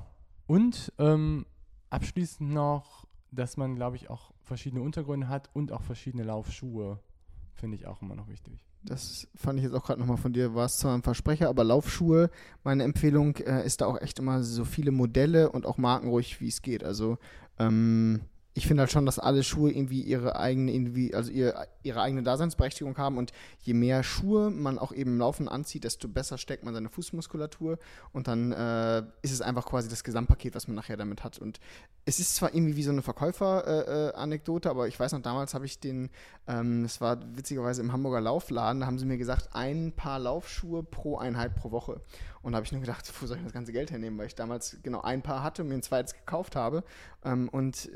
[0.48, 1.46] Und ähm,
[1.88, 6.98] abschließend noch, dass man, glaube ich, auch verschiedene Untergründe hat und auch verschiedene Laufschuhe,
[7.52, 8.67] finde ich auch immer noch wichtig.
[8.82, 11.64] Das fand ich jetzt auch gerade nochmal von dir, war es zwar ein Versprecher, aber
[11.64, 12.30] Laufschuhe,
[12.62, 16.40] meine Empfehlung äh, ist da auch echt immer so viele Modelle und auch Marken ruhig,
[16.40, 16.84] wie es geht.
[16.84, 17.18] Also
[17.58, 18.20] ähm,
[18.54, 22.96] ich finde halt schon, dass alle Schuhe irgendwie ihre eigene, also ihr, ihre eigene Daseinsberechtigung
[22.96, 23.32] haben und
[23.62, 27.78] je mehr Schuhe man auch eben im Laufen anzieht, desto besser steckt man seine Fußmuskulatur
[28.12, 31.38] und dann äh, ist es einfach quasi das Gesamtpaket, was man nachher damit hat.
[31.38, 31.60] Und
[32.04, 35.66] es ist zwar irgendwie wie so eine Verkäufer-Anekdote, äh, aber ich weiß noch, damals habe
[35.66, 36.10] ich den,
[36.48, 40.82] ähm, das war witzigerweise im Hamburger Laufladen, da haben sie mir gesagt, ein Paar Laufschuhe
[40.82, 42.00] pro Einheit pro Woche.
[42.48, 44.34] Und da habe ich nur gedacht, wo soll ich das ganze Geld hernehmen, weil ich
[44.34, 46.82] damals genau ein Paar hatte und mir ein zweites gekauft habe.
[47.22, 47.90] Ähm, und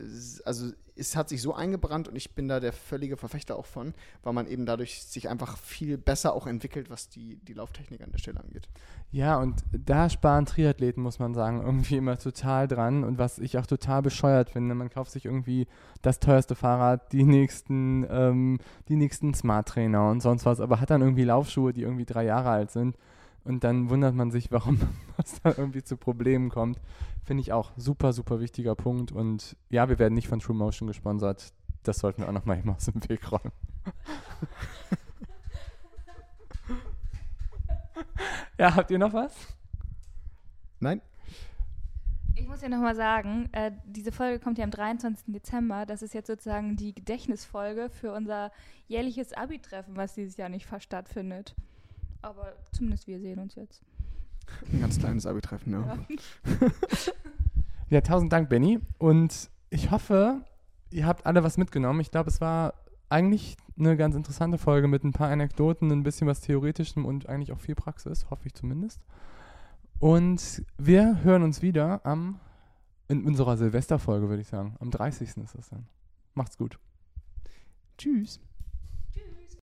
[0.44, 3.94] also es hat sich so eingebrannt und ich bin da der völlige Verfechter auch von,
[4.22, 8.12] weil man eben dadurch sich einfach viel besser auch entwickelt, was die, die Lauftechnik an
[8.12, 8.68] der Stelle angeht.
[9.10, 13.04] Ja, und da sparen Triathleten, muss man sagen, irgendwie immer total dran.
[13.04, 15.66] Und was ich auch total bescheuert finde, man kauft sich irgendwie
[16.02, 20.90] das teuerste Fahrrad, die nächsten, ähm, die nächsten Smart Trainer und sonst was, aber hat
[20.90, 22.98] dann irgendwie Laufschuhe, die irgendwie drei Jahre alt sind.
[23.44, 24.78] Und dann wundert man sich, warum
[25.18, 26.78] es da irgendwie zu Problemen kommt.
[27.24, 29.12] Finde ich auch super, super wichtiger Punkt.
[29.12, 31.52] Und ja, wir werden nicht von True Motion gesponsert.
[31.82, 33.52] Das sollten wir auch nochmal immer aus dem Weg räumen.
[38.58, 39.34] ja, habt ihr noch was?
[40.80, 41.00] Nein?
[42.34, 45.26] Ich muss ja nochmal sagen, äh, diese Folge kommt ja am 23.
[45.28, 45.86] Dezember.
[45.86, 48.52] Das ist jetzt sozusagen die Gedächtnisfolge für unser
[48.88, 51.54] jährliches Abi-Treffen, was dieses Jahr nicht stattfindet.
[52.22, 53.82] Aber zumindest wir sehen uns jetzt.
[54.72, 55.80] Ein ganz kleines Abi-Treffen, ja.
[55.80, 55.98] Ja.
[57.92, 58.80] Ja, tausend Dank, Benny.
[58.96, 60.40] Und ich hoffe,
[60.90, 62.00] ihr habt alle was mitgenommen.
[62.00, 62.72] Ich glaube, es war
[63.10, 67.52] eigentlich eine ganz interessante Folge mit ein paar Anekdoten, ein bisschen was Theoretischem und eigentlich
[67.52, 68.98] auch viel Praxis, hoffe ich zumindest.
[69.98, 72.40] Und wir hören uns wieder am,
[73.08, 74.74] in unserer Silvesterfolge, würde ich sagen.
[74.80, 75.36] Am 30.
[75.36, 75.86] ist das dann.
[76.32, 76.78] Macht's gut.
[77.98, 78.40] Tschüss.